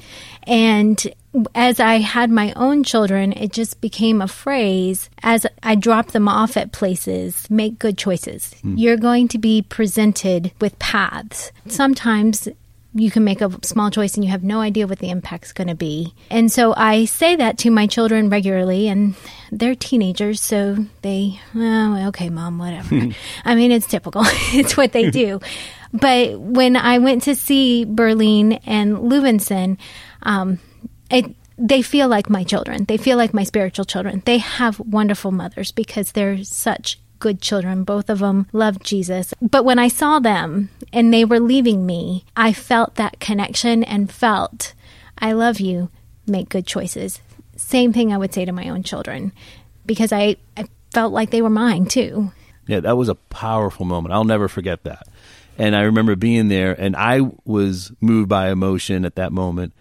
And 0.43 1.05
as 1.53 1.79
I 1.79 1.95
had 1.95 2.29
my 2.29 2.53
own 2.55 2.83
children, 2.83 3.33
it 3.33 3.51
just 3.51 3.81
became 3.81 4.21
a 4.21 4.27
phrase 4.27 5.09
as 5.23 5.45
I 5.63 5.75
dropped 5.75 6.13
them 6.13 6.27
off 6.27 6.57
at 6.57 6.71
places 6.71 7.49
make 7.49 7.79
good 7.79 7.97
choices. 7.97 8.55
You're 8.63 8.97
going 8.97 9.27
to 9.29 9.37
be 9.37 9.61
presented 9.61 10.51
with 10.59 10.77
paths. 10.79 11.51
Sometimes 11.67 12.47
you 12.95 13.11
can 13.11 13.25
make 13.25 13.41
a 13.41 13.51
small 13.65 13.91
choice 13.91 14.15
and 14.15 14.23
you 14.23 14.31
have 14.31 14.43
no 14.43 14.61
idea 14.61 14.87
what 14.87 14.99
the 14.99 15.09
impact's 15.09 15.51
going 15.51 15.67
to 15.67 15.75
be. 15.75 16.13
And 16.29 16.49
so 16.49 16.73
I 16.75 17.05
say 17.05 17.35
that 17.35 17.57
to 17.59 17.69
my 17.69 17.87
children 17.87 18.29
regularly, 18.29 18.87
and 18.87 19.15
they're 19.51 19.75
teenagers, 19.75 20.39
so 20.39 20.77
they, 21.01 21.39
oh, 21.53 22.07
okay, 22.07 22.29
mom, 22.29 22.57
whatever. 22.57 23.09
I 23.45 23.55
mean, 23.55 23.71
it's 23.71 23.87
typical, 23.87 24.21
it's 24.25 24.77
what 24.77 24.93
they 24.93 25.11
do. 25.11 25.41
but 25.91 26.39
when 26.39 26.77
I 26.77 26.99
went 26.99 27.23
to 27.23 27.35
see 27.35 27.83
Berlin 27.83 28.53
and 28.65 28.95
Lewenson, 28.97 29.77
um, 30.23 30.59
it, 31.09 31.35
they 31.57 31.81
feel 31.81 32.07
like 32.07 32.29
my 32.29 32.43
children. 32.43 32.85
They 32.85 32.97
feel 32.97 33.17
like 33.17 33.33
my 33.33 33.43
spiritual 33.43 33.85
children. 33.85 34.21
They 34.25 34.39
have 34.39 34.79
wonderful 34.79 35.31
mothers 35.31 35.71
because 35.71 36.11
they're 36.11 36.43
such 36.43 36.99
good 37.19 37.41
children. 37.41 37.83
Both 37.83 38.09
of 38.09 38.19
them 38.19 38.47
love 38.51 38.83
Jesus. 38.83 39.33
But 39.41 39.65
when 39.65 39.79
I 39.79 39.87
saw 39.87 40.19
them 40.19 40.69
and 40.91 41.13
they 41.13 41.25
were 41.25 41.39
leaving 41.39 41.85
me, 41.85 42.25
I 42.35 42.53
felt 42.53 42.95
that 42.95 43.19
connection 43.19 43.83
and 43.83 44.11
felt, 44.11 44.73
I 45.17 45.31
love 45.31 45.59
you, 45.59 45.89
make 46.27 46.49
good 46.49 46.67
choices. 46.67 47.21
Same 47.55 47.93
thing 47.93 48.11
I 48.11 48.17
would 48.17 48.33
say 48.33 48.45
to 48.45 48.51
my 48.51 48.69
own 48.69 48.83
children 48.83 49.31
because 49.85 50.11
I, 50.11 50.35
I 50.57 50.65
felt 50.93 51.13
like 51.13 51.29
they 51.29 51.41
were 51.41 51.49
mine 51.49 51.85
too. 51.85 52.31
Yeah, 52.67 52.81
that 52.81 52.97
was 52.97 53.09
a 53.09 53.15
powerful 53.15 53.85
moment. 53.85 54.13
I'll 54.13 54.23
never 54.23 54.47
forget 54.47 54.83
that. 54.83 55.07
And 55.57 55.75
I 55.75 55.83
remember 55.83 56.17
being 56.17 56.49
there 56.49 56.73
and 56.77 56.95
I 56.97 57.21
was 57.45 57.93
moved 58.01 58.27
by 58.27 58.49
emotion 58.49 59.05
at 59.05 59.15
that 59.15 59.31
moment 59.31 59.73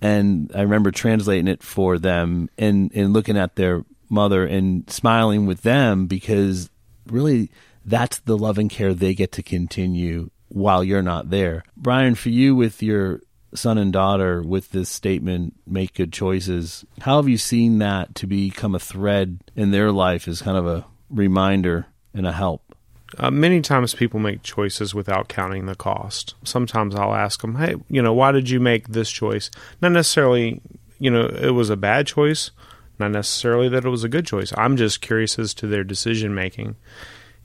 and 0.00 0.50
I 0.54 0.62
remember 0.62 0.90
translating 0.90 1.48
it 1.48 1.62
for 1.62 1.98
them 1.98 2.48
and, 2.56 2.90
and 2.94 3.12
looking 3.12 3.36
at 3.36 3.56
their 3.56 3.84
mother 4.08 4.44
and 4.44 4.90
smiling 4.90 5.46
with 5.46 5.62
them 5.62 6.06
because 6.06 6.70
really 7.06 7.50
that's 7.84 8.18
the 8.20 8.36
love 8.36 8.58
and 8.58 8.70
care 8.70 8.94
they 8.94 9.14
get 9.14 9.32
to 9.32 9.42
continue 9.42 10.30
while 10.48 10.82
you're 10.82 11.02
not 11.02 11.30
there. 11.30 11.64
Brian, 11.76 12.14
for 12.14 12.28
you 12.28 12.54
with 12.56 12.82
your 12.82 13.20
son 13.54 13.78
and 13.78 13.92
daughter 13.92 14.42
with 14.42 14.70
this 14.70 14.88
statement, 14.88 15.54
make 15.66 15.94
good 15.94 16.12
choices, 16.12 16.84
how 17.00 17.16
have 17.16 17.28
you 17.28 17.38
seen 17.38 17.78
that 17.78 18.14
to 18.16 18.26
become 18.26 18.74
a 18.74 18.80
thread 18.80 19.40
in 19.56 19.70
their 19.70 19.92
life 19.92 20.28
as 20.28 20.42
kind 20.42 20.56
of 20.56 20.66
a 20.66 20.84
reminder 21.08 21.86
and 22.14 22.26
a 22.26 22.32
help? 22.32 22.69
Uh, 23.18 23.30
many 23.30 23.60
times 23.60 23.94
people 23.94 24.20
make 24.20 24.42
choices 24.42 24.94
without 24.94 25.28
counting 25.28 25.66
the 25.66 25.74
cost. 25.74 26.34
Sometimes 26.44 26.94
I'll 26.94 27.14
ask 27.14 27.40
them, 27.40 27.56
hey, 27.56 27.74
you 27.88 28.00
know, 28.02 28.12
why 28.12 28.32
did 28.32 28.48
you 28.48 28.60
make 28.60 28.88
this 28.88 29.10
choice? 29.10 29.50
Not 29.82 29.92
necessarily, 29.92 30.60
you 30.98 31.10
know, 31.10 31.26
it 31.26 31.50
was 31.50 31.70
a 31.70 31.76
bad 31.76 32.06
choice, 32.06 32.50
not 32.98 33.10
necessarily 33.10 33.68
that 33.68 33.84
it 33.84 33.88
was 33.88 34.04
a 34.04 34.08
good 34.08 34.26
choice. 34.26 34.52
I'm 34.56 34.76
just 34.76 35.00
curious 35.00 35.38
as 35.38 35.54
to 35.54 35.66
their 35.66 35.84
decision 35.84 36.34
making. 36.34 36.76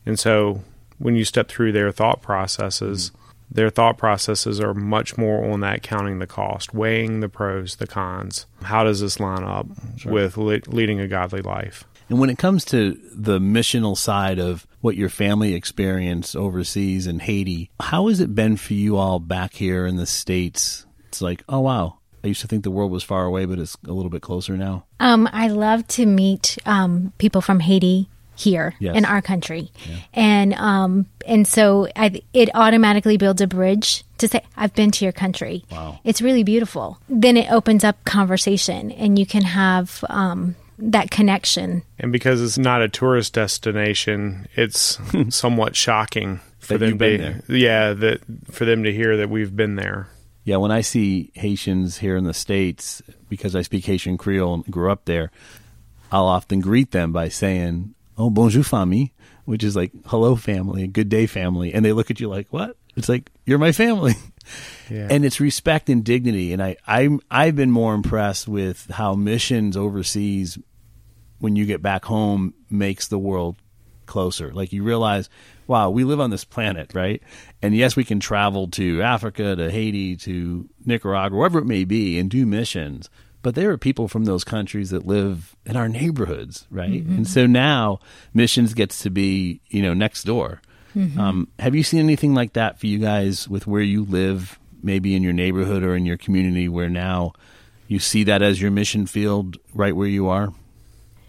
And 0.06 0.20
so 0.20 0.62
when 1.00 1.16
you 1.16 1.26
step 1.26 1.48
through 1.48 1.72
their 1.72 1.92
thought 1.92 2.22
processes, 2.22 3.10
mm-hmm. 3.10 3.56
their 3.56 3.70
thought 3.70 3.98
processes 3.98 4.60
are 4.60 4.74
much 4.74 5.18
more 5.18 5.44
on 5.52 5.62
that 5.62 5.82
counting 5.82 6.20
the 6.20 6.28
cost, 6.28 6.74
weighing 6.74 7.22
the 7.22 7.30
pros, 7.30 7.78
the 7.78 7.88
cons. 7.88 8.46
How 8.64 8.84
does 8.84 9.02
this 9.02 9.20
line 9.20 9.44
up 9.44 9.68
sure. 9.98 10.12
with 10.12 10.38
le- 10.38 10.62
leading 10.68 11.00
a 11.00 11.08
godly 11.08 11.42
life? 11.42 11.86
And 12.10 12.20
when 12.20 12.30
it 12.30 12.38
comes 12.38 12.66
to 12.66 13.00
the 13.12 13.40
missional 13.40 13.98
side 13.98 14.40
of 14.40 14.68
what 14.82 14.96
your 14.96 15.10
family 15.10 15.56
experienced 15.56 16.36
overseas 16.36 17.08
in 17.08 17.20
Haiti, 17.20 17.72
how 17.80 18.08
has 18.08 18.20
it 18.20 18.36
been 18.36 18.58
for 18.58 18.74
you 18.74 18.98
all 18.98 19.20
back 19.20 19.54
here 19.54 19.88
in 19.88 19.96
the 19.96 20.06
States? 20.06 20.86
It's 21.08 21.22
like, 21.22 21.44
oh, 21.50 21.62
wow. 21.62 21.98
I 22.24 22.28
used 22.28 22.42
to 22.42 22.48
think 22.48 22.64
the 22.64 22.72
world 22.72 22.92
was 22.92 23.04
far 23.04 23.26
away, 23.26 23.46
but 23.46 23.60
it's 23.60 23.78
a 23.88 23.94
little 23.94 24.10
bit 24.10 24.24
closer 24.24 24.58
now. 24.58 24.86
Um, 25.00 25.30
I 25.32 25.48
love 25.48 25.88
to 25.90 26.06
meet 26.06 26.58
um, 26.66 27.14
people 27.20 27.42
from 27.42 27.60
Haiti 27.60 28.10
here 28.36 28.74
yes. 28.80 28.96
in 28.96 29.06
our 29.06 29.22
country, 29.22 29.72
yeah. 29.88 29.96
and 30.14 30.54
um, 30.56 31.06
and 31.26 31.48
so 31.48 31.88
I, 31.96 32.22
it 32.34 32.50
automatically 32.54 33.18
builds 33.18 33.42
a 33.42 33.48
bridge 33.48 34.04
to 34.18 34.28
say 34.28 34.42
I've 34.58 34.74
been 34.74 34.92
to 34.92 35.06
your 35.06 35.12
country. 35.12 35.64
Wow, 35.72 36.00
it's 36.04 36.22
really 36.22 36.44
beautiful. 36.44 37.00
Then 37.08 37.38
it 37.38 37.52
opens 37.52 37.84
up 37.84 38.04
conversation, 38.06 38.92
and 38.92 39.18
you 39.18 39.26
can 39.26 39.44
have 39.44 40.04
um, 40.10 40.56
that 40.78 41.12
connection. 41.12 41.84
And 42.00 42.12
because 42.12 42.42
it's 42.42 42.58
not 42.58 42.82
a 42.82 42.90
tourist 42.90 43.34
destination, 43.34 44.48
it's 44.56 45.00
somewhat 45.30 45.76
shocking 45.76 46.40
for 46.60 46.78
them 46.78 46.98
to 46.98 47.42
yeah 47.48 47.94
that 47.94 48.22
for 48.52 48.66
them 48.66 48.84
to 48.84 48.92
hear 48.92 49.18
that 49.18 49.30
we've 49.30 49.56
been 49.56 49.76
there. 49.76 50.08
Yeah, 50.44 50.58
when 50.58 50.72
I 50.72 50.82
see 50.82 51.32
Haitians 51.34 51.98
here 51.98 52.16
in 52.16 52.24
the 52.24 52.34
states, 52.34 53.02
because 53.30 53.56
I 53.56 53.64
speak 53.64 53.86
Haitian 53.86 54.18
Creole 54.18 54.54
and 54.54 54.66
grew 54.66 54.92
up 54.92 55.06
there, 55.06 55.32
I'll 56.12 56.28
often 56.28 56.60
greet 56.60 56.92
them 56.92 57.12
by 57.12 57.30
saying, 57.30 57.96
"Oh, 58.18 58.30
bonjour, 58.30 58.64
famille," 58.64 59.10
which 59.46 59.64
is 59.64 59.76
like 59.76 59.92
"hello, 60.06 60.36
family," 60.36 60.88
"good 60.88 61.10
day, 61.10 61.26
family," 61.26 61.74
and 61.74 61.84
they 61.84 61.94
look 61.94 62.12
at 62.12 62.20
you 62.20 62.30
like, 62.30 62.48
"What?" 62.52 62.78
It's 62.96 63.10
like 63.10 63.32
you're 63.46 63.58
my 63.58 63.72
family. 63.72 64.16
Yeah. 64.90 65.08
And 65.10 65.26
it's 65.26 65.40
respect 65.40 65.90
and 65.90 66.04
dignity. 66.04 66.54
And 66.54 66.62
I, 66.62 66.78
I, 66.88 67.10
I've 67.30 67.56
been 67.56 67.72
more 67.72 67.94
impressed 67.94 68.48
with 68.48 68.88
how 68.92 69.16
missions 69.16 69.78
overseas, 69.78 70.58
when 71.40 71.56
you 71.56 71.66
get 71.66 71.82
back 71.82 72.06
home, 72.06 72.54
makes 72.70 73.08
the 73.08 73.20
world 73.20 73.58
closer. 74.06 74.54
Like 74.54 74.72
you 74.72 74.84
realize, 74.84 75.30
wow, 75.68 75.90
we 75.90 76.04
live 76.04 76.20
on 76.20 76.30
this 76.30 76.46
planet, 76.46 76.94
right? 76.94 77.22
And 77.62 77.76
yes, 77.76 77.96
we 77.96 78.04
can 78.04 78.20
travel 78.20 78.68
to 78.70 79.02
Africa, 79.02 79.56
to 79.56 79.72
Haiti, 79.72 80.16
to 80.18 80.70
Nicaragua, 80.86 81.38
wherever 81.38 81.60
it 81.60 81.66
may 81.66 81.84
be, 81.86 82.20
and 82.20 82.30
do 82.30 82.46
missions. 82.46 83.10
But 83.42 83.54
there 83.54 83.70
are 83.70 83.78
people 83.78 84.08
from 84.08 84.26
those 84.26 84.44
countries 84.44 84.90
that 84.90 85.06
live 85.06 85.56
in 85.66 85.76
our 85.76 85.88
neighborhoods, 85.88 86.66
right? 86.72 87.04
Mm-hmm. 87.04 87.18
And 87.18 87.28
so 87.28 87.46
now 87.46 88.00
missions 88.34 88.74
gets 88.74 89.04
to 89.04 89.12
be, 89.12 89.62
you 89.68 89.84
know, 89.84 89.94
next 89.94 90.24
door. 90.24 90.62
Mm-hmm. 90.96 91.20
Um, 91.20 91.48
have 91.60 91.76
you 91.76 91.84
seen 91.84 92.00
anything 92.00 92.34
like 92.34 92.54
that 92.54 92.80
for 92.80 92.88
you 92.88 93.00
guys 93.00 93.50
with 93.50 93.68
where 93.68 93.82
you 93.82 94.06
live, 94.06 94.58
maybe 94.82 95.16
in 95.16 95.24
your 95.24 95.34
neighborhood 95.34 95.84
or 95.84 95.96
in 95.96 96.06
your 96.06 96.18
community, 96.18 96.70
where 96.70 96.90
now 96.90 97.34
you 97.88 98.00
see 98.00 98.24
that 98.24 98.42
as 98.42 98.62
your 98.62 98.72
mission 98.72 99.06
field 99.06 99.58
right 99.74 99.96
where 99.96 100.08
you 100.08 100.28
are? 100.28 100.54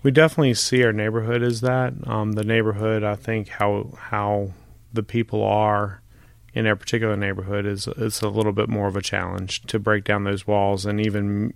We 0.03 0.13
definitely 0.13 0.55
see 0.55 0.85
our 0.85 0.93
neighborhood 0.93 1.43
as 1.43 1.63
that. 1.63 1.93
Um, 2.07 2.33
the 2.33 2.45
neighborhood, 2.45 3.03
I 3.03 3.17
think, 3.17 3.49
how 3.49 3.93
how 3.99 4.53
the 4.93 5.03
people 5.03 5.43
are 5.43 6.01
in 6.55 6.67
a 6.67 6.77
particular 6.77 7.17
neighborhood 7.17 7.67
is 7.67 7.89
it's 7.99 8.23
a 8.23 8.29
little 8.29 8.53
bit 8.53 8.69
more 8.69 8.87
of 8.87 8.97
a 8.97 9.03
challenge 9.03 9.63
to 9.63 9.79
break 9.79 10.05
down 10.05 10.25
those 10.25 10.47
walls 10.47 10.87
and 10.87 11.01
even 11.01 11.53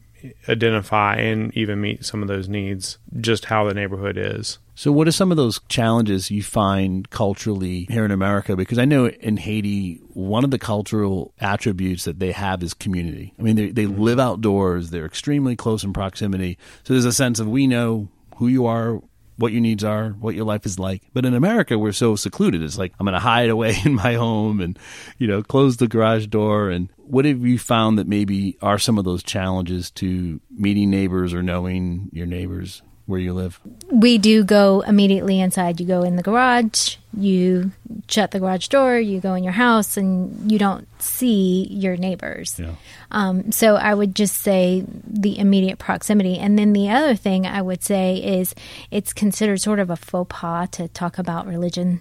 identify 0.48 1.16
and 1.16 1.56
even 1.56 1.80
meet 1.80 2.04
some 2.04 2.22
of 2.22 2.28
those 2.28 2.48
needs. 2.48 2.98
Just 3.18 3.46
how 3.46 3.64
the 3.64 3.74
neighborhood 3.74 4.18
is. 4.18 4.58
So, 4.80 4.92
what 4.92 5.06
are 5.06 5.12
some 5.12 5.30
of 5.30 5.36
those 5.36 5.60
challenges 5.68 6.30
you 6.30 6.42
find 6.42 7.10
culturally 7.10 7.86
here 7.90 8.06
in 8.06 8.10
America? 8.10 8.56
Because 8.56 8.78
I 8.78 8.86
know 8.86 9.08
in 9.08 9.36
Haiti, 9.36 10.00
one 10.14 10.42
of 10.42 10.50
the 10.50 10.58
cultural 10.58 11.34
attributes 11.38 12.04
that 12.04 12.18
they 12.18 12.32
have 12.32 12.62
is 12.62 12.72
community. 12.72 13.34
I 13.38 13.42
mean, 13.42 13.56
they, 13.56 13.68
they 13.72 13.84
live 13.84 14.18
outdoors, 14.18 14.88
they're 14.88 15.04
extremely 15.04 15.54
close 15.54 15.84
in 15.84 15.92
proximity. 15.92 16.56
So, 16.84 16.94
there's 16.94 17.04
a 17.04 17.12
sense 17.12 17.40
of 17.40 17.46
we 17.46 17.66
know 17.66 18.08
who 18.36 18.48
you 18.48 18.64
are, 18.64 19.02
what 19.36 19.52
your 19.52 19.60
needs 19.60 19.84
are, 19.84 20.12
what 20.12 20.34
your 20.34 20.46
life 20.46 20.64
is 20.64 20.78
like. 20.78 21.02
But 21.12 21.26
in 21.26 21.34
America, 21.34 21.78
we're 21.78 21.92
so 21.92 22.16
secluded. 22.16 22.62
It's 22.62 22.78
like 22.78 22.94
I'm 22.98 23.04
going 23.04 23.12
to 23.12 23.20
hide 23.20 23.50
away 23.50 23.76
in 23.84 23.94
my 23.94 24.14
home 24.14 24.62
and, 24.62 24.78
you 25.18 25.26
know, 25.26 25.42
close 25.42 25.76
the 25.76 25.88
garage 25.88 26.28
door. 26.28 26.70
And 26.70 26.88
what 26.96 27.26
have 27.26 27.44
you 27.44 27.58
found 27.58 27.98
that 27.98 28.08
maybe 28.08 28.56
are 28.62 28.78
some 28.78 28.96
of 28.96 29.04
those 29.04 29.22
challenges 29.22 29.90
to 29.90 30.40
meeting 30.50 30.88
neighbors 30.88 31.34
or 31.34 31.42
knowing 31.42 32.08
your 32.14 32.24
neighbors? 32.24 32.80
Where 33.10 33.20
you 33.20 33.34
live? 33.34 33.60
We 33.90 34.18
do 34.18 34.44
go 34.44 34.82
immediately 34.82 35.40
inside. 35.40 35.80
You 35.80 35.86
go 35.86 36.02
in 36.02 36.16
the 36.16 36.22
garage, 36.22 36.96
you 37.12 37.72
shut 38.08 38.30
the 38.30 38.38
garage 38.38 38.68
door, 38.68 38.98
you 38.98 39.20
go 39.20 39.34
in 39.34 39.42
your 39.42 39.52
house, 39.52 39.96
and 39.96 40.50
you 40.50 40.58
don't 40.58 40.86
see 41.02 41.66
your 41.70 41.96
neighbors. 41.96 42.58
Yeah. 42.58 42.74
Um, 43.10 43.50
so 43.50 43.74
I 43.74 43.92
would 43.92 44.14
just 44.14 44.36
say 44.36 44.84
the 45.04 45.38
immediate 45.38 45.78
proximity. 45.78 46.38
And 46.38 46.58
then 46.58 46.72
the 46.72 46.88
other 46.88 47.16
thing 47.16 47.46
I 47.46 47.60
would 47.60 47.82
say 47.82 48.16
is 48.16 48.54
it's 48.90 49.12
considered 49.12 49.60
sort 49.60 49.80
of 49.80 49.90
a 49.90 49.96
faux 49.96 50.28
pas 50.30 50.68
to 50.70 50.88
talk 50.88 51.18
about 51.18 51.46
religion 51.46 52.00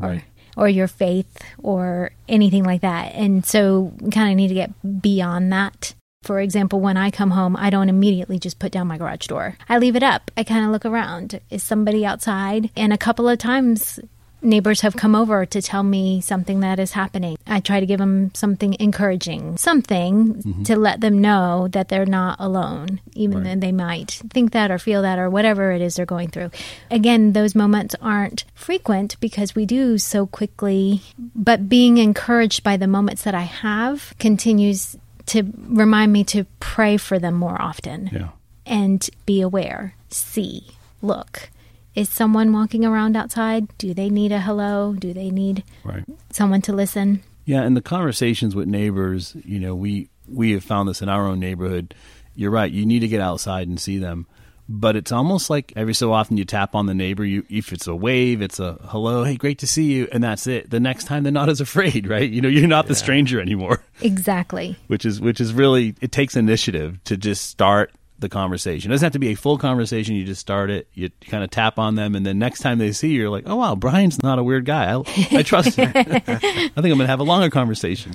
or. 0.00 0.08
Right 0.08 0.24
or 0.56 0.68
your 0.68 0.88
faith 0.88 1.38
or 1.62 2.10
anything 2.28 2.64
like 2.64 2.80
that. 2.80 3.14
And 3.14 3.46
so 3.46 3.92
we 4.00 4.10
kind 4.10 4.30
of 4.30 4.36
need 4.36 4.48
to 4.48 4.54
get 4.54 5.00
beyond 5.00 5.52
that. 5.52 5.94
For 6.22 6.38
example, 6.38 6.80
when 6.80 6.98
I 6.98 7.10
come 7.10 7.30
home, 7.30 7.56
I 7.56 7.70
don't 7.70 7.88
immediately 7.88 8.38
just 8.38 8.58
put 8.58 8.72
down 8.72 8.86
my 8.86 8.98
garage 8.98 9.26
door. 9.26 9.56
I 9.68 9.78
leave 9.78 9.96
it 9.96 10.02
up. 10.02 10.30
I 10.36 10.44
kind 10.44 10.64
of 10.64 10.70
look 10.70 10.84
around. 10.84 11.40
Is 11.48 11.62
somebody 11.62 12.04
outside? 12.04 12.70
And 12.76 12.92
a 12.92 12.98
couple 12.98 13.26
of 13.26 13.38
times, 13.38 13.98
neighbors 14.42 14.82
have 14.82 14.96
come 14.96 15.14
over 15.14 15.46
to 15.46 15.62
tell 15.62 15.82
me 15.82 16.20
something 16.20 16.60
that 16.60 16.78
is 16.78 16.92
happening. 16.92 17.38
I 17.46 17.60
try 17.60 17.80
to 17.80 17.86
give 17.86 17.98
them 17.98 18.32
something 18.34 18.76
encouraging, 18.78 19.56
something 19.56 20.34
mm-hmm. 20.34 20.62
to 20.64 20.76
let 20.76 21.00
them 21.00 21.20
know 21.20 21.68
that 21.68 21.88
they're 21.88 22.06
not 22.06 22.36
alone, 22.38 23.00
even 23.14 23.38
right. 23.38 23.54
though 23.54 23.60
they 23.60 23.72
might 23.72 24.20
think 24.30 24.52
that 24.52 24.70
or 24.70 24.78
feel 24.78 25.02
that 25.02 25.18
or 25.18 25.30
whatever 25.30 25.72
it 25.72 25.80
is 25.80 25.96
they're 25.96 26.06
going 26.06 26.28
through. 26.28 26.50
Again, 26.90 27.32
those 27.32 27.54
moments 27.54 27.94
aren't 28.00 28.44
frequent 28.54 29.18
because 29.20 29.54
we 29.54 29.66
do 29.66 29.98
so 29.98 30.26
quickly, 30.26 31.02
but 31.34 31.68
being 31.68 31.98
encouraged 31.98 32.62
by 32.62 32.76
the 32.76 32.86
moments 32.86 33.22
that 33.22 33.34
I 33.34 33.42
have 33.42 34.14
continues 34.18 34.96
to 35.30 35.44
remind 35.68 36.12
me 36.12 36.24
to 36.24 36.44
pray 36.58 36.96
for 36.96 37.18
them 37.18 37.34
more 37.34 37.60
often 37.60 38.10
yeah. 38.12 38.30
and 38.66 39.08
be 39.26 39.40
aware, 39.40 39.94
see, 40.08 40.66
look. 41.02 41.50
Is 41.94 42.08
someone 42.08 42.52
walking 42.52 42.84
around 42.84 43.16
outside? 43.16 43.66
Do 43.78 43.94
they 43.94 44.10
need 44.10 44.32
a 44.32 44.40
hello? 44.40 44.94
Do 44.96 45.12
they 45.12 45.30
need 45.30 45.62
right. 45.84 46.04
someone 46.30 46.62
to 46.62 46.72
listen? 46.72 47.22
Yeah, 47.44 47.62
and 47.62 47.76
the 47.76 47.82
conversations 47.82 48.54
with 48.54 48.68
neighbors, 48.68 49.36
you 49.44 49.58
know, 49.58 49.74
we 49.74 50.08
we 50.28 50.52
have 50.52 50.64
found 50.64 50.88
this 50.88 51.02
in 51.02 51.08
our 51.08 51.26
own 51.26 51.40
neighborhood. 51.40 51.94
You're 52.36 52.50
right. 52.50 52.70
You 52.70 52.86
need 52.86 53.00
to 53.00 53.08
get 53.08 53.20
outside 53.20 53.66
and 53.66 53.80
see 53.80 53.98
them. 53.98 54.26
But 54.72 54.94
it's 54.94 55.10
almost 55.10 55.50
like 55.50 55.72
every 55.74 55.94
so 55.94 56.12
often 56.12 56.36
you 56.36 56.44
tap 56.44 56.76
on 56.76 56.86
the 56.86 56.94
neighbor. 56.94 57.24
You, 57.24 57.44
if 57.50 57.72
it's 57.72 57.88
a 57.88 57.94
wave, 57.94 58.40
it's 58.40 58.60
a 58.60 58.78
hello, 58.84 59.24
hey, 59.24 59.34
great 59.34 59.58
to 59.58 59.66
see 59.66 59.82
you, 59.82 60.06
and 60.12 60.22
that's 60.22 60.46
it. 60.46 60.70
The 60.70 60.78
next 60.78 61.04
time 61.04 61.24
they're 61.24 61.32
not 61.32 61.48
as 61.48 61.60
afraid, 61.60 62.06
right? 62.08 62.30
You 62.30 62.40
know, 62.40 62.48
you're 62.48 62.68
not 62.68 62.86
the 62.86 62.94
stranger 62.94 63.40
anymore. 63.40 63.82
Exactly. 64.02 64.78
Which 64.86 65.04
is 65.04 65.20
which 65.20 65.42
is 65.42 65.52
really 65.52 65.94
it 66.00 66.10
takes 66.10 66.34
initiative 66.34 67.04
to 67.04 67.18
just 67.18 67.50
start 67.50 67.92
the 68.18 68.30
conversation. 68.30 68.90
It 68.90 68.94
doesn't 68.94 69.04
have 69.04 69.12
to 69.12 69.18
be 69.18 69.28
a 69.28 69.34
full 69.34 69.58
conversation. 69.58 70.14
You 70.14 70.24
just 70.24 70.40
start 70.40 70.70
it. 70.70 70.88
You 70.94 71.10
kind 71.26 71.44
of 71.44 71.50
tap 71.50 71.78
on 71.78 71.96
them, 71.96 72.14
and 72.14 72.24
then 72.24 72.38
next 72.38 72.60
time 72.60 72.78
they 72.78 72.92
see 72.92 73.08
you, 73.08 73.20
you're 73.20 73.30
like, 73.30 73.44
"Oh 73.46 73.56
wow, 73.56 73.74
Brian's 73.74 74.22
not 74.22 74.38
a 74.38 74.42
weird 74.42 74.64
guy. 74.64 74.94
I, 74.94 75.28
I 75.32 75.42
trust 75.42 75.74
him. 75.76 75.92
I 75.96 76.08
think 76.08 76.72
I'm 76.76 76.82
going 76.82 76.98
to 77.00 77.06
have 77.08 77.20
a 77.20 77.24
longer 77.24 77.50
conversation." 77.50 78.14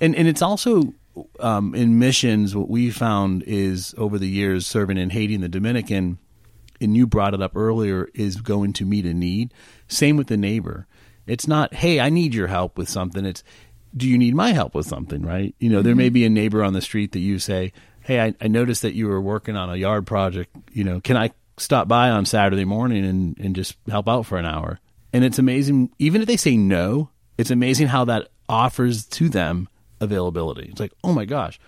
And 0.00 0.16
and 0.16 0.26
it's 0.26 0.42
also 0.42 0.92
um, 1.40 1.74
in 1.74 1.98
missions. 1.98 2.54
What 2.54 2.68
we 2.68 2.90
found 2.90 3.42
is 3.46 3.94
over 3.98 4.18
the 4.18 4.28
years 4.28 4.66
serving 4.66 4.98
in 4.98 5.10
Haiti 5.10 5.34
and 5.34 5.44
the 5.44 5.48
Dominican, 5.48 6.18
and 6.80 6.96
you 6.96 7.06
brought 7.06 7.34
it 7.34 7.42
up 7.42 7.56
earlier, 7.56 8.08
is 8.14 8.40
going 8.40 8.72
to 8.74 8.84
meet 8.84 9.06
a 9.06 9.14
need. 9.14 9.52
Same 9.88 10.16
with 10.16 10.28
the 10.28 10.36
neighbor. 10.36 10.86
It's 11.26 11.46
not, 11.46 11.74
"Hey, 11.74 12.00
I 12.00 12.10
need 12.10 12.34
your 12.34 12.48
help 12.48 12.76
with 12.76 12.88
something." 12.88 13.24
It's 13.24 13.42
do 13.96 14.08
you 14.08 14.18
need 14.18 14.34
my 14.34 14.52
help 14.52 14.74
with 14.74 14.86
something, 14.86 15.22
right? 15.22 15.54
You 15.58 15.70
know, 15.70 15.82
there 15.82 15.94
may 15.94 16.08
be 16.08 16.24
a 16.24 16.30
neighbor 16.30 16.64
on 16.64 16.72
the 16.72 16.80
street 16.80 17.12
that 17.12 17.20
you 17.20 17.38
say, 17.38 17.72
hey, 18.00 18.20
I, 18.20 18.34
I, 18.40 18.48
noticed 18.48 18.82
that 18.82 18.94
you 18.94 19.08
were 19.08 19.20
working 19.20 19.56
on 19.56 19.70
a 19.70 19.76
yard 19.76 20.06
project. 20.06 20.54
You 20.72 20.84
know, 20.84 21.00
can 21.00 21.16
I 21.16 21.30
stop 21.58 21.88
by 21.88 22.10
on 22.10 22.26
Saturday 22.26 22.64
morning 22.64 23.04
and, 23.04 23.38
and 23.38 23.54
just 23.54 23.76
help 23.88 24.08
out 24.08 24.26
for 24.26 24.36
an 24.36 24.46
hour? 24.46 24.80
And 25.12 25.24
it's 25.24 25.38
amazing, 25.38 25.90
even 25.98 26.20
if 26.20 26.26
they 26.26 26.36
say 26.36 26.56
no, 26.56 27.10
it's 27.38 27.50
amazing 27.50 27.88
how 27.88 28.04
that 28.06 28.28
offers 28.48 29.06
to 29.06 29.28
them 29.28 29.68
availability. 30.00 30.68
It's 30.70 30.80
like, 30.80 30.92
oh 31.02 31.12
my 31.12 31.24
gosh, 31.24 31.58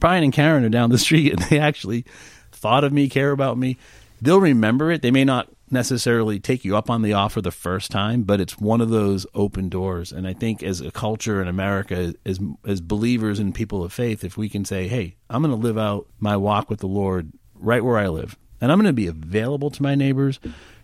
Brian 0.00 0.24
and 0.24 0.32
Karen 0.32 0.64
are 0.64 0.68
down 0.68 0.90
the 0.90 0.98
street 0.98 1.32
and 1.32 1.42
they 1.42 1.58
actually 1.58 2.04
thought 2.52 2.84
of 2.84 2.92
me, 2.92 3.08
care 3.08 3.30
about 3.30 3.58
me. 3.58 3.76
They'll 4.20 4.40
remember 4.40 4.90
it. 4.90 5.02
They 5.02 5.10
may 5.10 5.24
not 5.24 5.48
necessarily 5.70 6.40
take 6.40 6.64
you 6.64 6.76
up 6.76 6.90
on 6.90 7.02
the 7.02 7.12
offer 7.12 7.40
the 7.40 7.50
first 7.50 7.90
time, 7.90 8.22
but 8.22 8.40
it's 8.40 8.58
one 8.58 8.80
of 8.80 8.88
those 8.88 9.26
open 9.34 9.68
doors. 9.68 10.12
And 10.12 10.26
I 10.26 10.32
think 10.32 10.62
as 10.62 10.80
a 10.80 10.90
culture 10.90 11.40
in 11.42 11.48
America, 11.48 12.14
as 12.24 12.40
as 12.66 12.80
believers 12.80 13.38
and 13.38 13.54
people 13.54 13.84
of 13.84 13.92
faith, 13.92 14.24
if 14.24 14.36
we 14.36 14.48
can 14.48 14.64
say, 14.64 14.88
"Hey, 14.88 15.16
I'm 15.30 15.42
going 15.42 15.54
to 15.54 15.60
live 15.62 15.78
out 15.78 16.06
my 16.18 16.36
walk 16.36 16.70
with 16.70 16.80
the 16.80 16.88
Lord 16.88 17.32
right 17.54 17.84
where 17.84 17.98
I 17.98 18.08
live, 18.08 18.36
and 18.60 18.72
I'm 18.72 18.78
going 18.78 18.86
to 18.86 18.92
be 18.92 19.06
available 19.06 19.70
to 19.70 19.82
my 19.82 19.94
neighbors, 19.94 20.40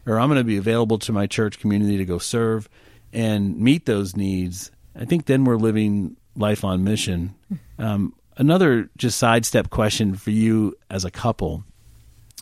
or 0.07 0.19
I'm 0.19 0.29
going 0.29 0.41
to 0.41 0.45
be 0.45 0.59
available 0.59 0.99
to 1.01 1.13
my 1.13 1.27
church 1.27 1.59
community 1.59 1.97
to 1.97 2.05
go 2.05 2.19
serve 2.19 2.69
and 3.13 3.59
meet 3.59 3.87
those 3.87 4.17
needs," 4.17 4.71
I 4.95 5.05
think 5.05 5.27
then 5.27 5.45
we're 5.45 5.57
living 5.57 6.17
life 6.37 6.65
on 6.65 6.85
mission. 6.85 7.35
Um, 7.79 8.15
another 8.37 8.89
just 8.97 9.19
sidestep 9.19 9.71
question 9.71 10.15
for 10.15 10.31
you 10.31 10.77
as 10.91 11.05
a 11.05 11.11
couple 11.11 11.65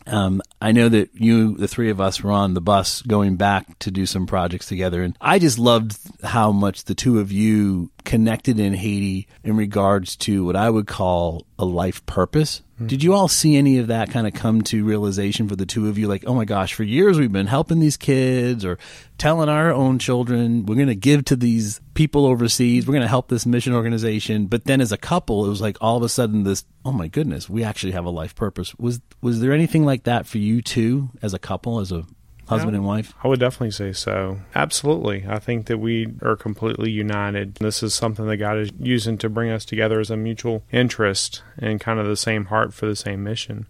um, 0.07 0.41
I 0.61 0.71
know 0.71 0.89
that 0.89 1.09
you, 1.13 1.55
the 1.55 1.67
three 1.67 1.89
of 1.89 2.01
us, 2.01 2.21
were 2.21 2.31
on 2.31 2.53
the 2.53 2.61
bus 2.61 3.01
going 3.03 3.35
back 3.35 3.79
to 3.79 3.91
do 3.91 4.05
some 4.05 4.25
projects 4.25 4.67
together, 4.67 5.01
and 5.01 5.17
I 5.21 5.39
just 5.39 5.57
loved 5.57 5.97
how 6.23 6.51
much 6.51 6.85
the 6.85 6.95
two 6.95 7.19
of 7.19 7.31
you 7.31 7.89
connected 8.03 8.59
in 8.59 8.73
Haiti 8.73 9.27
in 9.43 9.55
regards 9.55 10.15
to 10.17 10.45
what 10.45 10.55
I 10.55 10.69
would 10.69 10.87
call 10.87 11.45
a 11.57 11.65
life 11.65 12.05
purpose. 12.05 12.61
Did 12.87 13.03
you 13.03 13.13
all 13.13 13.27
see 13.27 13.55
any 13.55 13.77
of 13.77 13.87
that 13.87 14.11
kind 14.11 14.27
of 14.27 14.33
come 14.33 14.61
to 14.63 14.83
realization 14.83 15.47
for 15.47 15.55
the 15.55 15.65
two 15.65 15.87
of 15.89 15.97
you? 15.97 16.07
Like, 16.07 16.23
oh 16.27 16.33
my 16.33 16.45
gosh, 16.45 16.73
for 16.73 16.83
years 16.83 17.19
we've 17.19 17.31
been 17.31 17.47
helping 17.47 17.79
these 17.79 17.97
kids 17.97 18.63
or 18.63 18.77
telling 19.17 19.49
our 19.49 19.71
own 19.71 19.99
children 19.99 20.65
we're 20.65 20.75
going 20.75 20.87
to 20.87 20.95
give 20.95 21.25
to 21.25 21.35
these 21.35 21.81
people 21.93 22.25
overseas, 22.25 22.87
we're 22.87 22.93
going 22.93 23.01
to 23.01 23.07
help 23.07 23.27
this 23.27 23.45
mission 23.45 23.73
organization. 23.73 24.47
But 24.47 24.65
then 24.65 24.81
as 24.81 24.91
a 24.91 24.97
couple, 24.97 25.45
it 25.45 25.49
was 25.49 25.61
like 25.61 25.77
all 25.81 25.97
of 25.97 26.03
a 26.03 26.09
sudden 26.09 26.43
this, 26.43 26.65
oh 26.85 26.91
my 26.91 27.07
goodness, 27.07 27.49
we 27.49 27.63
actually 27.63 27.93
have 27.93 28.05
a 28.05 28.09
life 28.09 28.35
purpose. 28.35 28.75
Was 28.75 29.01
was 29.21 29.39
there 29.39 29.53
anything 29.53 29.85
like 29.85 30.03
that 30.03 30.25
for 30.25 30.37
you 30.37 30.61
too 30.61 31.09
as 31.21 31.33
a 31.33 31.39
couple, 31.39 31.79
as 31.79 31.91
a 31.91 32.05
husband 32.47 32.75
and 32.75 32.85
wife? 32.85 33.13
I 33.23 33.27
would 33.27 33.39
definitely 33.39 33.71
say 33.71 33.93
so. 33.93 34.39
Absolutely. 34.55 35.25
I 35.27 35.39
think 35.39 35.67
that 35.67 35.77
we 35.77 36.07
are 36.21 36.35
completely 36.35 36.91
united. 36.91 37.55
This 37.55 37.83
is 37.83 37.93
something 37.93 38.27
that 38.27 38.37
God 38.37 38.57
is 38.57 38.71
using 38.79 39.17
to 39.19 39.29
bring 39.29 39.49
us 39.49 39.65
together 39.65 39.99
as 39.99 40.09
a 40.09 40.17
mutual 40.17 40.63
interest 40.71 41.43
and 41.57 41.79
kind 41.79 41.99
of 41.99 42.07
the 42.07 42.17
same 42.17 42.45
heart 42.45 42.73
for 42.73 42.85
the 42.85 42.95
same 42.95 43.23
mission. 43.23 43.67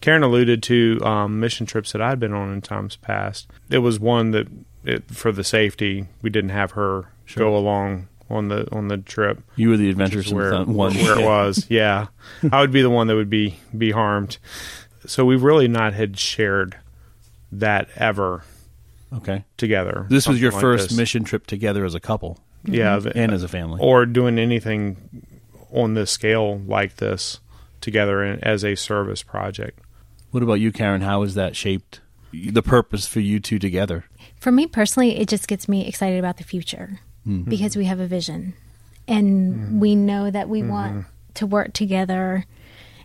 Karen 0.00 0.22
alluded 0.22 0.62
to 0.64 1.00
um, 1.04 1.38
mission 1.38 1.64
trips 1.64 1.92
that 1.92 2.02
I'd 2.02 2.18
been 2.18 2.32
on 2.32 2.52
in 2.52 2.60
times 2.60 2.96
past. 2.96 3.48
It 3.70 3.78
was 3.78 4.00
one 4.00 4.32
that, 4.32 4.48
it, 4.84 5.08
for 5.10 5.30
the 5.30 5.44
safety, 5.44 6.08
we 6.22 6.30
didn't 6.30 6.50
have 6.50 6.72
her 6.72 7.06
sure. 7.24 7.44
go 7.44 7.56
along 7.56 8.08
on 8.28 8.48
the 8.48 8.66
on 8.74 8.88
the 8.88 8.96
trip. 8.96 9.42
You 9.56 9.70
were 9.70 9.76
the 9.76 9.90
adventuresome 9.90 10.36
where, 10.36 10.64
one. 10.64 10.94
Where 10.94 11.20
it 11.20 11.24
was, 11.24 11.66
yeah. 11.68 12.06
I 12.50 12.60
would 12.60 12.72
be 12.72 12.82
the 12.82 12.90
one 12.90 13.06
that 13.06 13.14
would 13.14 13.30
be 13.30 13.60
be 13.76 13.92
harmed. 13.92 14.38
So 15.06 15.24
we've 15.24 15.42
really 15.42 15.68
not 15.68 15.94
had 15.94 16.18
shared 16.18 16.76
that 17.52 17.88
ever 17.96 18.44
okay 19.12 19.44
together. 19.56 20.06
This 20.08 20.26
was 20.26 20.40
your 20.40 20.52
like 20.52 20.60
first 20.60 20.88
this. 20.90 20.98
mission 20.98 21.24
trip 21.24 21.46
together 21.46 21.84
as 21.84 21.94
a 21.94 22.00
couple. 22.00 22.38
Yeah, 22.64 23.00
and 23.14 23.32
as 23.32 23.42
a 23.42 23.48
family. 23.48 23.80
Or 23.82 24.06
doing 24.06 24.38
anything 24.38 25.26
on 25.72 25.94
this 25.94 26.10
scale 26.10 26.58
like 26.58 26.96
this 26.96 27.40
together 27.80 28.22
as 28.42 28.64
a 28.64 28.76
service 28.76 29.22
project. 29.22 29.80
What 30.30 30.42
about 30.42 30.54
you, 30.54 30.70
Karen? 30.70 31.00
How 31.00 31.22
has 31.22 31.34
that 31.34 31.56
shaped 31.56 32.00
the 32.32 32.62
purpose 32.62 33.06
for 33.06 33.20
you 33.20 33.40
two 33.40 33.58
together? 33.58 34.04
For 34.38 34.52
me 34.52 34.66
personally, 34.66 35.18
it 35.18 35.28
just 35.28 35.48
gets 35.48 35.68
me 35.68 35.86
excited 35.86 36.18
about 36.18 36.36
the 36.36 36.44
future 36.44 37.00
mm-hmm. 37.26 37.50
because 37.50 37.76
we 37.76 37.84
have 37.86 38.00
a 38.00 38.06
vision 38.06 38.54
and 39.08 39.54
mm-hmm. 39.54 39.80
we 39.80 39.94
know 39.96 40.30
that 40.30 40.48
we 40.48 40.60
mm-hmm. 40.60 40.70
want 40.70 41.06
to 41.34 41.46
work 41.46 41.72
together 41.72 42.46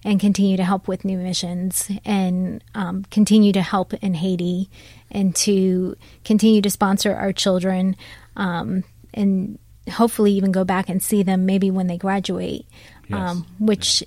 and 0.08 0.22
continue 0.22 0.56
to 0.56 0.64
help 0.64 0.88
with 0.88 1.04
new 1.04 1.18
missions 1.18 1.92
and 2.06 2.64
um, 2.74 3.04
continue 3.12 3.52
to 3.52 3.62
help 3.62 3.94
in 3.96 4.14
Haiti 4.14 4.70
and 5.12 5.36
to 5.36 5.98
continue 6.24 6.62
to 6.62 6.70
sponsor 6.70 7.14
our 7.14 7.34
children 7.34 7.98
um, 8.38 8.86
and 9.14 9.60
hopefully 9.92 10.32
even 10.32 10.54
go 10.54 10.64
back 10.64 10.88
and 10.88 11.04
see 11.04 11.24
them 11.24 11.46
maybe 11.46 11.70
when 11.72 11.88
they 11.88 11.98
graduate, 11.98 12.66
yes. 13.10 13.20
um, 13.20 13.46
which 13.60 14.02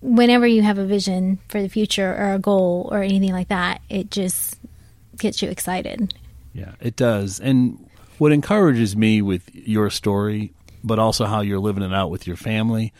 whenever 0.00 0.44
you 0.44 0.60
have 0.60 0.76
a 0.76 0.84
vision 0.84 1.38
for 1.48 1.62
the 1.62 1.68
future 1.68 2.16
or 2.18 2.32
a 2.32 2.38
goal 2.40 2.88
or 2.90 3.00
anything 3.00 3.32
like 3.32 3.48
that, 3.48 3.80
it 3.88 4.10
just 4.10 4.58
gets 5.18 5.40
you 5.40 5.48
excited. 5.50 6.14
Yeah, 6.52 6.72
it 6.80 6.96
does. 6.96 7.38
And 7.38 7.88
what 8.18 8.32
encourages 8.32 8.96
me 8.96 9.22
with 9.22 9.54
your 9.54 9.88
story, 9.90 10.52
but 10.82 10.98
also 10.98 11.26
how 11.26 11.42
you're 11.42 11.60
living 11.60 11.84
it 11.84 11.94
out 11.94 12.10
with 12.10 12.26
your 12.26 12.36
family, 12.36 12.92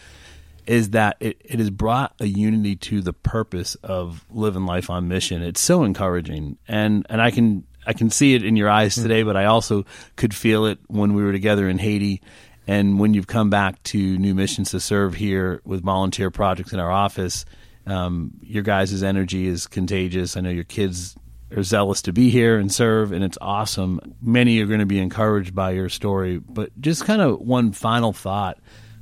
is 0.68 0.90
that 0.90 1.16
it, 1.18 1.40
it 1.44 1.58
has 1.58 1.70
brought 1.70 2.14
a 2.20 2.26
unity 2.26 2.76
to 2.76 3.00
the 3.00 3.14
purpose 3.14 3.74
of 3.76 4.24
living 4.30 4.66
life 4.66 4.90
on 4.90 5.08
mission. 5.08 5.42
It's 5.42 5.62
so 5.62 5.82
encouraging, 5.82 6.58
and 6.68 7.06
and 7.08 7.22
I 7.22 7.30
can 7.30 7.64
I 7.86 7.94
can 7.94 8.10
see 8.10 8.34
it 8.34 8.44
in 8.44 8.54
your 8.54 8.68
eyes 8.68 8.94
hmm. 8.94 9.02
today, 9.02 9.22
but 9.22 9.36
I 9.36 9.46
also 9.46 9.86
could 10.14 10.34
feel 10.34 10.66
it 10.66 10.78
when 10.86 11.14
we 11.14 11.24
were 11.24 11.32
together 11.32 11.68
in 11.68 11.78
Haiti, 11.78 12.20
and 12.66 13.00
when 13.00 13.14
you've 13.14 13.26
come 13.26 13.48
back 13.48 13.82
to 13.84 14.18
New 14.18 14.34
Missions 14.34 14.70
to 14.72 14.80
serve 14.80 15.14
here 15.14 15.62
with 15.64 15.82
volunteer 15.82 16.30
projects 16.30 16.72
in 16.72 16.78
our 16.78 16.92
office. 16.92 17.46
Um, 17.86 18.32
your 18.42 18.62
guys' 18.62 19.02
energy 19.02 19.46
is 19.46 19.66
contagious. 19.66 20.36
I 20.36 20.42
know 20.42 20.50
your 20.50 20.64
kids 20.64 21.16
are 21.56 21.62
zealous 21.62 22.02
to 22.02 22.12
be 22.12 22.28
here 22.28 22.58
and 22.58 22.70
serve, 22.70 23.12
and 23.12 23.24
it's 23.24 23.38
awesome. 23.40 24.14
Many 24.20 24.60
are 24.60 24.66
going 24.66 24.80
to 24.80 24.86
be 24.86 24.98
encouraged 24.98 25.54
by 25.54 25.70
your 25.70 25.88
story, 25.88 26.36
but 26.36 26.78
just 26.78 27.06
kind 27.06 27.22
of 27.22 27.40
one 27.40 27.72
final 27.72 28.12
thought 28.12 28.58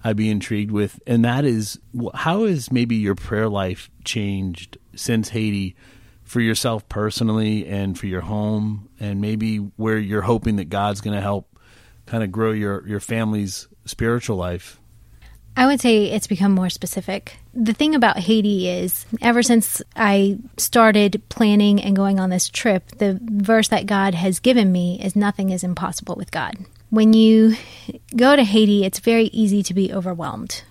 I'd 0.07 0.17
be 0.17 0.31
intrigued 0.31 0.71
with, 0.71 1.01
and 1.05 1.25
that 1.25 1.45
is 1.45 1.81
how 2.15 2.45
has 2.45 2.71
maybe 2.71 2.95
your 2.95 3.17
prayer 3.17 3.49
life 3.49 3.91
changed 4.05 4.79
since 4.95 5.31
Haiti 5.31 5.75
for 6.23 6.41
yourself 6.41 6.89
personally 6.89 7.67
and 7.67 7.99
for 7.99 8.07
your 8.07 8.21
home, 8.21 8.89
and 9.01 9.21
maybe 9.21 9.57
where 9.57 9.99
you're 9.99 10.23
hoping 10.23 10.57
that 10.57 10.67
God's 10.67 11.01
going 11.01 11.17
to 11.17 11.21
help 11.21 11.59
kind 12.07 12.23
of 12.23 12.31
grow 12.31 12.53
your 12.53 12.87
your 12.87 13.01
family's 13.01 13.67
spiritual 13.85 14.37
life. 14.37 14.79
I 15.57 15.67
would 15.67 15.81
say 15.81 16.05
it's 16.05 16.29
become 16.29 16.53
more 16.53 16.71
specific. 16.71 17.39
The 17.53 17.73
thing 17.73 17.97
about 17.97 18.19
Haiti 18.19 18.69
is, 18.69 19.07
ever 19.21 19.43
since 19.43 19.83
I 19.97 20.39
started 20.57 21.21
planning 21.31 21.83
and 21.83 21.97
going 21.97 22.21
on 22.21 22.31
this 22.31 22.49
trip, 22.49 22.87
the 22.99 23.19
verse 23.21 23.67
that 23.69 23.87
God 23.87 24.15
has 24.15 24.39
given 24.39 24.71
me 24.71 25.01
is 25.03 25.17
nothing 25.17 25.51
is 25.51 25.65
impossible 25.65 26.15
with 26.15 26.31
God 26.31 26.55
when 26.91 27.13
you 27.13 27.57
go 28.15 28.37
to 28.37 28.45
Haiti, 28.45 28.85
it's 28.85 29.01
very 29.01 29.25
easy 29.27 29.63
to 29.65 29.75
be 29.75 29.93
overwhelmed 29.93 30.63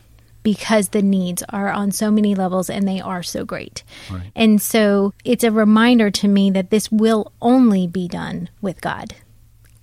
because 0.44 0.90
the 0.90 1.02
needs 1.02 1.44
are 1.50 1.70
on 1.70 1.92
so 1.92 2.12
many 2.12 2.36
levels 2.36 2.70
and 2.70 2.88
they 2.88 3.02
are 3.02 3.24
so 3.24 3.44
great. 3.44 3.84
Right. 4.12 4.32
And 4.36 4.62
so 4.62 5.14
it's 5.24 5.44
a 5.44 5.52
reminder 5.52 6.12
to 6.12 6.28
me 6.28 6.52
that 6.52 6.70
this 6.70 6.92
will 6.92 7.32
only 7.42 7.88
be 7.88 8.08
done 8.08 8.50
with 8.62 8.80
God, 8.80 9.16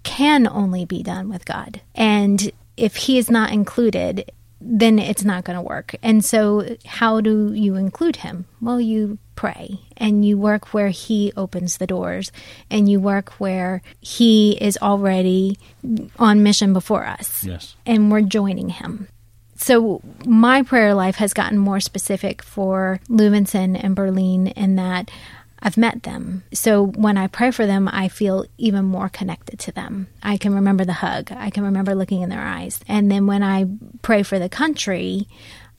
can 0.04 0.46
only 0.46 0.84
be 0.84 1.02
done 1.02 1.28
with 1.28 1.44
God. 1.44 1.80
And 1.96 2.52
if 2.76 2.94
He 2.94 3.18
is 3.18 3.28
not 3.28 3.52
included, 3.52 4.30
then 4.60 5.00
it's 5.00 5.24
not 5.24 5.44
going 5.44 5.56
to 5.56 5.62
work. 5.62 5.96
And 6.00 6.24
so, 6.24 6.76
how 6.86 7.20
do 7.20 7.52
you 7.52 7.74
include 7.74 8.16
Him? 8.16 8.46
Well, 8.60 8.80
you 8.80 9.18
pray 9.34 9.80
and 9.96 10.24
you 10.24 10.38
work 10.38 10.72
where 10.72 10.88
he 10.88 11.32
opens 11.36 11.78
the 11.78 11.86
doors 11.86 12.32
and 12.70 12.88
you 12.88 13.00
work 13.00 13.30
where 13.40 13.82
he 14.00 14.52
is 14.60 14.78
already 14.80 15.58
on 16.18 16.42
mission 16.42 16.72
before 16.72 17.04
us. 17.04 17.44
Yes. 17.44 17.76
And 17.86 18.10
we're 18.10 18.22
joining 18.22 18.68
him. 18.68 19.08
So 19.56 20.02
my 20.26 20.62
prayer 20.62 20.94
life 20.94 21.16
has 21.16 21.32
gotten 21.32 21.58
more 21.58 21.80
specific 21.80 22.42
for 22.42 23.00
Leuvenson 23.08 23.78
and 23.82 23.94
Berlin 23.94 24.48
in 24.48 24.76
that 24.76 25.10
I've 25.62 25.76
met 25.76 26.02
them. 26.02 26.42
So 26.52 26.86
when 26.86 27.16
I 27.16 27.28
pray 27.28 27.52
for 27.52 27.66
them, 27.66 27.88
I 27.88 28.08
feel 28.08 28.44
even 28.58 28.84
more 28.84 29.08
connected 29.08 29.60
to 29.60 29.72
them. 29.72 30.08
I 30.20 30.36
can 30.36 30.54
remember 30.54 30.84
the 30.84 30.92
hug. 30.92 31.30
I 31.30 31.50
can 31.50 31.62
remember 31.62 31.94
looking 31.94 32.22
in 32.22 32.30
their 32.30 32.42
eyes. 32.42 32.80
And 32.88 33.10
then 33.10 33.28
when 33.28 33.44
I 33.44 33.66
pray 34.02 34.24
for 34.24 34.40
the 34.40 34.48
country, 34.48 35.28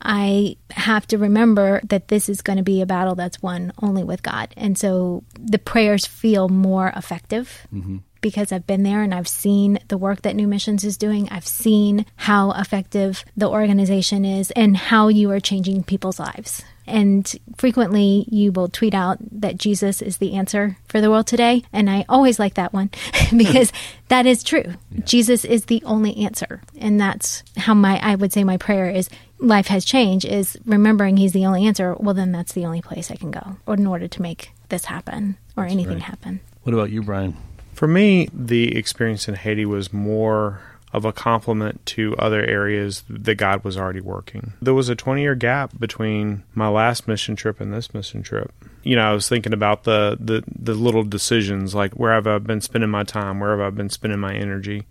I 0.04 0.58
have 0.72 1.08
to 1.08 1.18
remember 1.18 1.82
that 1.86 2.10
this 2.10 2.30
is 2.30 2.42
going 2.42 2.58
to 2.58 2.64
be 2.64 2.82
a 2.82 2.86
battle 2.86 3.16
that's 3.16 3.42
won 3.42 3.72
only 3.82 4.04
with 4.04 4.22
God. 4.22 4.54
And 4.58 4.78
so 4.78 5.24
the 5.40 5.60
prayers 5.60 6.06
feel 6.06 6.50
more 6.50 6.92
effective. 6.96 7.68
Mm-hmm 7.74 7.98
because 8.24 8.52
I've 8.52 8.66
been 8.66 8.84
there 8.84 9.04
and 9.04 9.14
I've 9.14 9.28
seen 9.28 9.78
the 9.90 9.98
work 9.98 10.24
that 10.24 10.36
New 10.36 10.48
Missions 10.48 10.84
is 10.84 10.98
doing. 10.98 11.28
I've 11.30 11.46
seen 11.46 12.06
how 12.16 12.54
effective 12.54 13.24
the 13.38 13.50
organization 13.50 14.26
is 14.26 14.50
and 14.52 14.76
how 14.76 15.10
you 15.10 15.30
are 15.32 15.42
changing 15.42 15.84
people's 15.84 16.20
lives. 16.20 16.64
And 16.86 17.32
frequently 17.58 18.26
you 18.30 18.52
will 18.52 18.68
tweet 18.68 18.94
out 18.94 19.18
that 19.40 19.58
Jesus 19.58 20.02
is 20.02 20.18
the 20.18 20.34
answer 20.34 20.78
for 20.88 21.02
the 21.02 21.10
world 21.10 21.28
today. 21.28 21.64
And 21.72 21.90
I 21.90 22.06
always 22.10 22.40
like 22.40 22.56
that 22.56 22.74
one 22.74 22.90
because 23.38 23.72
that 24.10 24.26
is 24.26 24.44
true. 24.44 24.76
Yeah. 24.92 25.06
Jesus 25.06 25.46
is 25.46 25.66
the 25.66 25.82
only 25.86 26.18
answer. 26.18 26.62
And 26.78 27.00
that's 27.00 27.44
how 27.58 27.74
my, 27.74 28.00
I 28.00 28.16
would 28.16 28.34
say 28.34 28.44
my 28.44 28.58
prayer 28.58 28.90
is 28.90 29.10
life 29.40 29.68
has 29.68 29.86
changed 29.86 30.26
is 30.26 30.58
remembering 30.66 31.18
he's 31.18 31.34
the 31.34 31.46
only 31.46 31.66
answer. 31.66 31.96
Well, 31.96 32.14
then 32.14 32.32
that's 32.32 32.54
the 32.54 32.66
only 32.66 32.82
place 32.82 33.12
I 33.12 33.16
can 33.16 33.32
go 33.32 33.58
in 33.68 33.88
order 33.88 34.08
to 34.08 34.22
make 34.22 34.52
this 34.70 34.86
happen 34.86 35.38
or 35.56 35.64
that's 35.64 35.74
anything 35.74 35.96
right. 35.96 36.04
happen. 36.04 36.40
What 36.64 36.74
about 36.74 36.92
you, 36.92 37.02
Brian? 37.02 37.36
For 37.74 37.88
me, 37.88 38.30
the 38.32 38.78
experience 38.78 39.28
in 39.28 39.36
Haiti 39.36 39.66
was 39.66 39.92
more 39.92 40.62
of 40.94 41.06
a 41.06 41.12
complement 41.12 41.84
to 41.88 42.16
other 42.18 42.46
areas 42.46 43.04
that 43.10 43.36
God 43.36 43.64
was 43.64 43.76
already 43.76 44.00
working. 44.00 44.54
There 44.62 44.76
was 44.76 44.90
a 44.90 44.96
20 44.96 45.22
year 45.22 45.34
gap 45.34 45.78
between 45.80 46.44
my 46.54 46.68
last 46.68 47.08
mission 47.08 47.36
trip 47.36 47.60
and 47.60 47.74
this 47.74 47.94
mission 47.94 48.22
trip. 48.22 48.54
You 48.84 48.96
know, 48.96 49.10
I 49.10 49.14
was 49.14 49.28
thinking 49.28 49.54
about 49.54 49.84
the, 49.84 50.18
the, 50.20 50.44
the 50.48 50.76
little 50.76 51.04
decisions 51.04 51.74
like 51.74 51.94
where 51.94 52.14
have 52.14 52.28
I 52.28 52.38
been 52.38 52.62
spending 52.62 52.92
my 52.92 53.04
time, 53.04 53.40
where 53.40 53.58
have 53.58 53.60
I 53.60 53.72
been 53.72 53.90
spending 53.90 54.20
my 54.20 54.36
energy. 54.36 54.86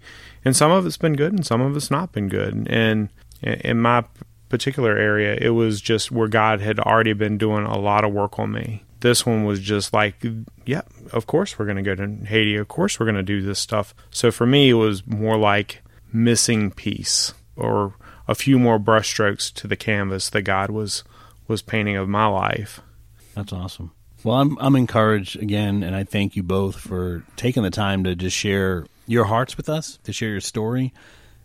And 0.44 0.56
some 0.56 0.72
of 0.72 0.84
it's 0.86 0.96
been 0.96 1.14
good 1.14 1.32
and 1.32 1.46
some 1.46 1.60
of 1.60 1.76
it's 1.76 1.90
not 1.90 2.10
been 2.10 2.28
good. 2.28 2.66
And 2.68 3.08
in 3.40 3.80
my 3.80 4.04
particular 4.48 4.98
area, 4.98 5.38
it 5.40 5.50
was 5.50 5.80
just 5.80 6.10
where 6.10 6.28
God 6.28 6.60
had 6.60 6.80
already 6.80 7.12
been 7.12 7.38
doing 7.38 7.64
a 7.64 7.78
lot 7.78 8.04
of 8.04 8.12
work 8.12 8.40
on 8.40 8.50
me. 8.50 8.82
This 9.00 9.24
one 9.24 9.44
was 9.44 9.60
just 9.60 9.92
like, 9.92 10.24
yeah, 10.66 10.82
of 11.12 11.26
course 11.26 11.58
we're 11.58 11.64
going 11.64 11.76
to 11.76 11.82
go 11.82 11.94
to 11.94 12.24
Haiti. 12.26 12.56
Of 12.56 12.68
course 12.68 12.98
we're 12.98 13.06
going 13.06 13.16
to 13.16 13.22
do 13.22 13.40
this 13.40 13.58
stuff. 13.58 13.94
So 14.10 14.30
for 14.30 14.46
me, 14.46 14.70
it 14.70 14.74
was 14.74 15.06
more 15.06 15.36
like 15.36 15.82
missing 16.12 16.70
piece 16.70 17.34
or 17.56 17.94
a 18.28 18.34
few 18.34 18.58
more 18.58 18.78
brushstrokes 18.78 19.52
to 19.54 19.66
the 19.66 19.76
canvas 19.76 20.30
that 20.30 20.42
God 20.42 20.70
was 20.70 21.04
was 21.48 21.62
painting 21.62 21.96
of 21.96 22.08
my 22.08 22.26
life. 22.26 22.80
That's 23.34 23.52
awesome. 23.52 23.92
Well, 24.24 24.36
I'm 24.36 24.56
I'm 24.58 24.76
encouraged 24.76 25.36
again, 25.42 25.82
and 25.82 25.96
I 25.96 26.04
thank 26.04 26.36
you 26.36 26.42
both 26.42 26.76
for 26.76 27.24
taking 27.36 27.62
the 27.62 27.70
time 27.70 28.04
to 28.04 28.14
just 28.14 28.36
share 28.36 28.86
your 29.06 29.24
hearts 29.24 29.56
with 29.56 29.68
us, 29.68 29.98
to 30.04 30.12
share 30.12 30.30
your 30.30 30.40
story. 30.40 30.92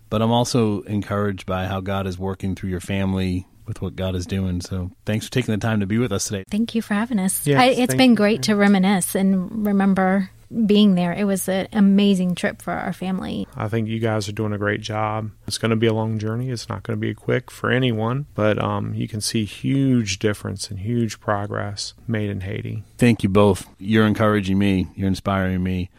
But 0.09 0.21
I'm 0.21 0.31
also 0.31 0.81
encouraged 0.83 1.45
by 1.45 1.65
how 1.65 1.81
God 1.81 2.07
is 2.07 2.17
working 2.17 2.55
through 2.55 2.69
your 2.69 2.79
family 2.79 3.45
with 3.65 3.81
what 3.81 3.95
God 3.95 4.15
is 4.15 4.25
doing. 4.25 4.61
So 4.61 4.91
thanks 5.05 5.25
for 5.25 5.31
taking 5.31 5.53
the 5.53 5.59
time 5.59 5.81
to 5.81 5.85
be 5.85 5.97
with 5.97 6.13
us 6.13 6.25
today. 6.25 6.45
Thank 6.49 6.75
you 6.75 6.81
for 6.81 6.93
having 6.93 7.19
us. 7.19 7.45
Yes, 7.45 7.59
I, 7.59 7.65
it's 7.65 7.95
been 7.95 8.15
great 8.15 8.43
to 8.43 8.55
reminisce 8.55 9.15
and 9.15 9.65
remember 9.65 10.29
being 10.65 10.95
there. 10.95 11.13
It 11.13 11.25
was 11.25 11.47
an 11.49 11.67
amazing 11.73 12.35
trip 12.35 12.61
for 12.61 12.73
our 12.73 12.93
family. 12.93 13.47
I 13.55 13.67
think 13.67 13.87
you 13.87 13.99
guys 13.99 14.29
are 14.29 14.33
doing 14.33 14.53
a 14.53 14.57
great 14.57 14.81
job. 14.81 15.31
It's 15.47 15.57
going 15.57 15.71
to 15.71 15.75
be 15.75 15.87
a 15.87 15.93
long 15.93 16.19
journey. 16.19 16.49
It's 16.49 16.69
not 16.69 16.83
going 16.83 16.97
to 16.97 17.01
be 17.01 17.13
quick 17.13 17.51
for 17.51 17.69
anyone, 17.69 18.27
but 18.33 18.57
um, 18.61 18.93
you 18.93 19.07
can 19.07 19.21
see 19.21 19.45
huge 19.45 20.19
difference 20.19 20.69
and 20.69 20.79
huge 20.79 21.19
progress 21.19 21.93
made 22.07 22.29
in 22.29 22.41
Haiti. 22.41 22.83
Thank 22.97 23.23
you 23.23 23.29
both. 23.29 23.67
You're 23.77 24.05
encouraging 24.05 24.57
me. 24.57 24.87
You're 24.95 25.07
inspiring 25.07 25.63
me 25.63 25.89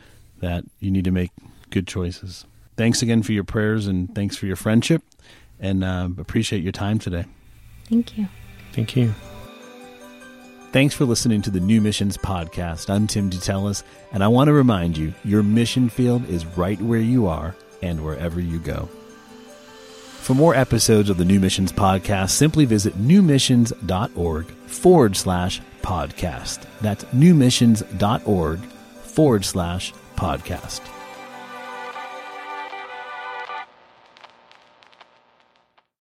that 0.40 0.64
you 0.80 0.90
need 0.90 1.04
to 1.04 1.10
make 1.10 1.30
good 1.70 1.86
choices. 1.86 2.46
Thanks 2.76 3.02
again 3.02 3.22
for 3.22 3.32
your 3.32 3.44
prayers 3.44 3.86
and 3.86 4.14
thanks 4.14 4.36
for 4.36 4.46
your 4.46 4.56
friendship, 4.56 5.02
and 5.58 5.82
uh, 5.82 6.08
appreciate 6.16 6.62
your 6.62 6.72
time 6.72 6.98
today. 6.98 7.24
Thank 7.88 8.16
you. 8.16 8.28
Thank 8.72 8.94
you. 8.94 9.14
Thanks 10.70 10.94
for 10.94 11.06
listening 11.06 11.40
to 11.42 11.50
the 11.50 11.60
New 11.60 11.80
Missions 11.80 12.18
Podcast. 12.18 12.90
I'm 12.90 13.06
Tim 13.06 13.30
DeTellis, 13.30 13.82
and 14.12 14.22
I 14.22 14.28
want 14.28 14.48
to 14.48 14.52
remind 14.52 14.98
you 14.98 15.14
your 15.24 15.42
mission 15.42 15.88
field 15.88 16.28
is 16.28 16.44
right 16.44 16.78
where 16.82 17.00
you 17.00 17.26
are 17.26 17.56
and 17.82 18.04
wherever 18.04 18.38
you 18.38 18.58
go. 18.58 18.86
For 20.20 20.34
more 20.34 20.54
episodes 20.54 21.08
of 21.08 21.16
the 21.16 21.24
New 21.24 21.40
Missions 21.40 21.72
Podcast, 21.72 22.30
simply 22.30 22.66
visit 22.66 22.98
newmissions.org 22.98 24.46
forward 24.66 25.16
slash 25.16 25.62
podcast. 25.80 26.66
That's 26.82 27.04
newmissions.org 27.04 28.60
forward 28.60 29.44
slash 29.46 29.94
podcast. 30.16 30.82